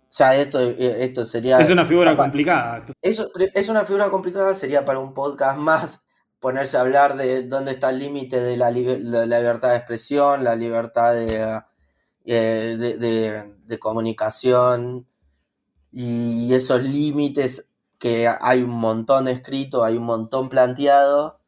ya 0.09 0.35
esto, 0.35 0.59
eh, 0.59 1.03
esto 1.03 1.25
sería. 1.25 1.57
Es 1.57 1.69
una 1.69 1.85
figura 1.85 2.15
complicada. 2.15 2.85
Eso, 3.01 3.29
es 3.53 3.69
una 3.69 3.85
figura 3.85 4.09
complicada, 4.09 4.53
sería 4.53 4.85
para 4.85 4.99
un 4.99 5.13
podcast 5.13 5.57
más 5.57 6.03
ponerse 6.39 6.77
a 6.77 6.81
hablar 6.81 7.15
de 7.15 7.43
dónde 7.43 7.71
está 7.71 7.89
el 7.89 7.99
límite 7.99 8.39
de 8.39 8.57
la, 8.57 8.69
libertad 8.69 9.69
de 9.69 9.77
expresión, 9.77 10.43
la 10.43 10.55
libertad 10.55 11.15
eh, 11.17 11.61
de, 12.25 13.79
comunicación 13.79 15.07
y 15.91 16.53
esos 16.53 16.83
límites 16.83 17.69
que 17.97 18.27
hay 18.27 18.61
un 18.61 18.71
montón 18.71 19.29
escrito, 19.29 19.83
hay 19.85 19.95
un 19.95 20.03
montón 20.03 20.49
planteado 20.49 21.39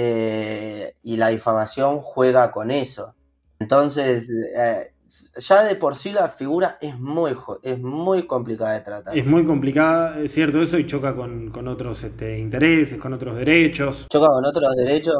eh, 0.00 0.94
y 1.02 1.16
la 1.16 1.26
difamación 1.26 1.98
juega 1.98 2.52
con 2.52 2.70
eso. 2.70 3.16
Entonces, 3.58 4.32
eh, 4.56 4.92
ya 5.36 5.64
de 5.64 5.74
por 5.74 5.96
sí 5.96 6.12
la 6.12 6.28
figura 6.28 6.78
es 6.80 6.96
muy, 7.00 7.32
es 7.64 7.80
muy 7.80 8.22
complicada 8.22 8.74
de 8.74 8.80
tratar. 8.82 9.18
Es 9.18 9.26
muy 9.26 9.44
complicada, 9.44 10.20
es 10.20 10.30
cierto 10.30 10.62
eso, 10.62 10.78
y 10.78 10.86
choca 10.86 11.16
con, 11.16 11.50
otros 11.66 12.04
este, 12.04 12.38
intereses, 12.38 13.00
con 13.00 13.12
otros 13.12 13.34
derechos. 13.34 14.06
Choca 14.08 14.28
con 14.28 14.44
otros 14.44 14.76
derechos 14.76 15.16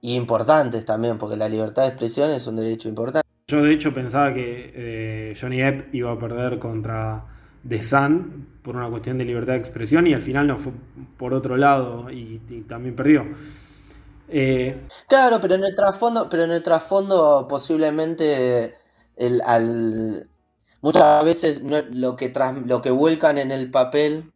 importantes 0.00 0.86
también, 0.86 1.18
porque 1.18 1.36
la 1.36 1.50
libertad 1.50 1.82
de 1.82 1.88
expresión 1.88 2.30
es 2.30 2.46
un 2.46 2.56
derecho 2.56 2.88
importante. 2.88 3.28
Yo 3.48 3.62
de 3.62 3.74
hecho 3.74 3.92
pensaba 3.92 4.32
que 4.32 4.72
eh, 4.74 5.36
Johnny 5.38 5.58
Depp 5.58 5.94
iba 5.94 6.10
a 6.10 6.18
perder 6.18 6.58
contra 6.58 7.26
The 7.68 7.82
Sun 7.82 8.46
por 8.62 8.76
una 8.76 8.88
cuestión 8.88 9.18
de 9.18 9.26
libertad 9.26 9.52
de 9.52 9.58
expresión 9.58 10.06
y 10.06 10.14
al 10.14 10.22
final 10.22 10.46
no 10.46 10.56
fue 10.56 10.72
por 11.18 11.34
otro 11.34 11.58
lado 11.58 12.10
y 12.10 12.38
también 12.66 12.96
perdió. 12.96 13.26
Eh, 14.36 14.76
claro, 15.06 15.40
pero 15.40 15.54
en 15.54 15.62
el 15.62 15.76
trasfondo, 15.76 16.28
pero 16.28 16.42
en 16.42 16.50
el 16.50 16.60
trasfondo 16.60 17.46
posiblemente 17.48 18.74
al, 19.44 20.28
muchas 20.80 21.24
veces 21.24 21.62
lo, 21.62 22.16
que 22.16 22.32
lo 22.66 22.82
que 22.82 22.90
vuelcan 22.90 23.38
en 23.38 23.52
el 23.52 23.70
papel 23.70 24.32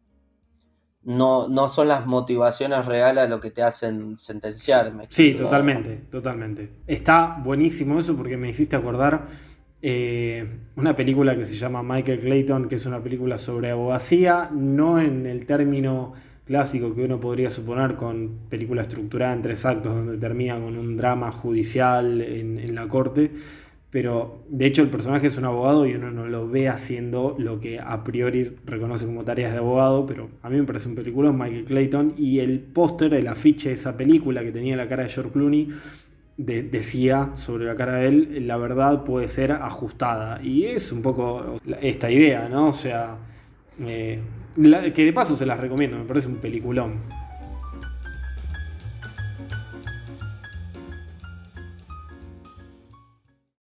no, 1.03 1.49
no 1.49 1.67
son 1.67 1.89
las 1.89 2.05
motivaciones 2.05 2.85
reales 2.85 3.25
a 3.25 3.27
lo 3.27 3.41
que 3.41 3.51
te 3.51 3.61
hacen 3.61 4.17
sentenciarme. 4.17 5.07
Sí, 5.09 5.33
totalmente, 5.33 5.97
totalmente. 6.09 6.71
Está 6.87 7.37
buenísimo 7.43 7.99
eso 7.99 8.15
porque 8.15 8.37
me 8.37 8.47
hiciste 8.47 8.77
acordar 8.77 9.25
eh, 9.81 10.47
una 10.77 10.95
película 10.95 11.35
que 11.35 11.43
se 11.43 11.55
llama 11.55 11.83
Michael 11.83 12.21
Clayton, 12.21 12.69
que 12.69 12.75
es 12.75 12.85
una 12.85 13.03
película 13.03 13.37
sobre 13.37 13.71
abogacía, 13.71 14.49
no 14.53 14.97
en 14.97 15.25
el 15.25 15.45
término 15.45 16.13
clásico 16.49 16.95
que 16.95 17.03
uno 17.03 17.19
podría 17.19 17.51
suponer 17.51 17.95
con 17.95 18.39
película 18.49 18.81
estructurada 18.81 19.33
en 19.33 19.43
tres 19.43 19.67
actos 19.67 19.93
donde 19.93 20.17
termina 20.17 20.55
con 20.55 20.75
un 20.75 20.97
drama 20.97 21.31
judicial 21.31 22.21
en 22.21 22.73
la 22.73 22.87
corte, 22.87 23.29
pero 23.91 24.43
de 24.49 24.65
hecho 24.65 24.81
el 24.81 24.89
personaje 24.89 25.27
es 25.27 25.37
un 25.37 25.45
abogado 25.45 25.85
y 25.85 25.93
uno 25.93 26.09
no 26.09 26.27
lo 26.27 26.47
ve 26.47 26.67
haciendo 26.67 27.35
lo 27.37 27.59
que 27.59 27.79
a 27.79 28.03
priori 28.03 28.55
reconoce 28.65 29.05
como 29.05 29.23
tareas 29.23 29.51
de 29.51 29.59
abogado, 29.59 30.07
pero 30.07 30.29
a 30.41 30.49
mí 30.49 30.57
me 30.57 30.63
parece 30.63 30.89
un 30.89 30.95
película, 30.95 31.31
Michael 31.31 31.65
Clayton, 31.65 32.13
y 32.17 32.39
el 32.39 32.59
póster, 32.61 33.13
el 33.13 33.27
afiche 33.27 33.69
de 33.69 33.75
esa 33.75 33.95
película 33.95 34.41
que 34.41 34.51
tenía 34.51 34.75
la 34.75 34.87
cara 34.87 35.03
de 35.03 35.09
George 35.09 35.31
Clooney, 35.31 35.69
decía 36.37 37.31
sobre 37.35 37.65
la 37.65 37.75
cara 37.75 37.97
de 37.97 38.07
él, 38.07 38.47
la 38.47 38.57
verdad 38.57 39.03
puede 39.03 39.27
ser 39.27 39.51
ajustada. 39.51 40.41
Y 40.41 40.65
es 40.65 40.91
un 40.91 41.03
poco 41.03 41.57
esta 41.79 42.09
idea, 42.09 42.47
¿no? 42.47 42.69
O 42.69 42.73
sea, 42.73 43.17
eh, 43.81 44.19
que 44.55 45.05
de 45.05 45.13
paso 45.13 45.35
se 45.35 45.45
las 45.45 45.59
recomiendo, 45.59 45.97
me 45.97 46.05
parece 46.05 46.27
un 46.27 46.35
peliculón. 46.35 47.01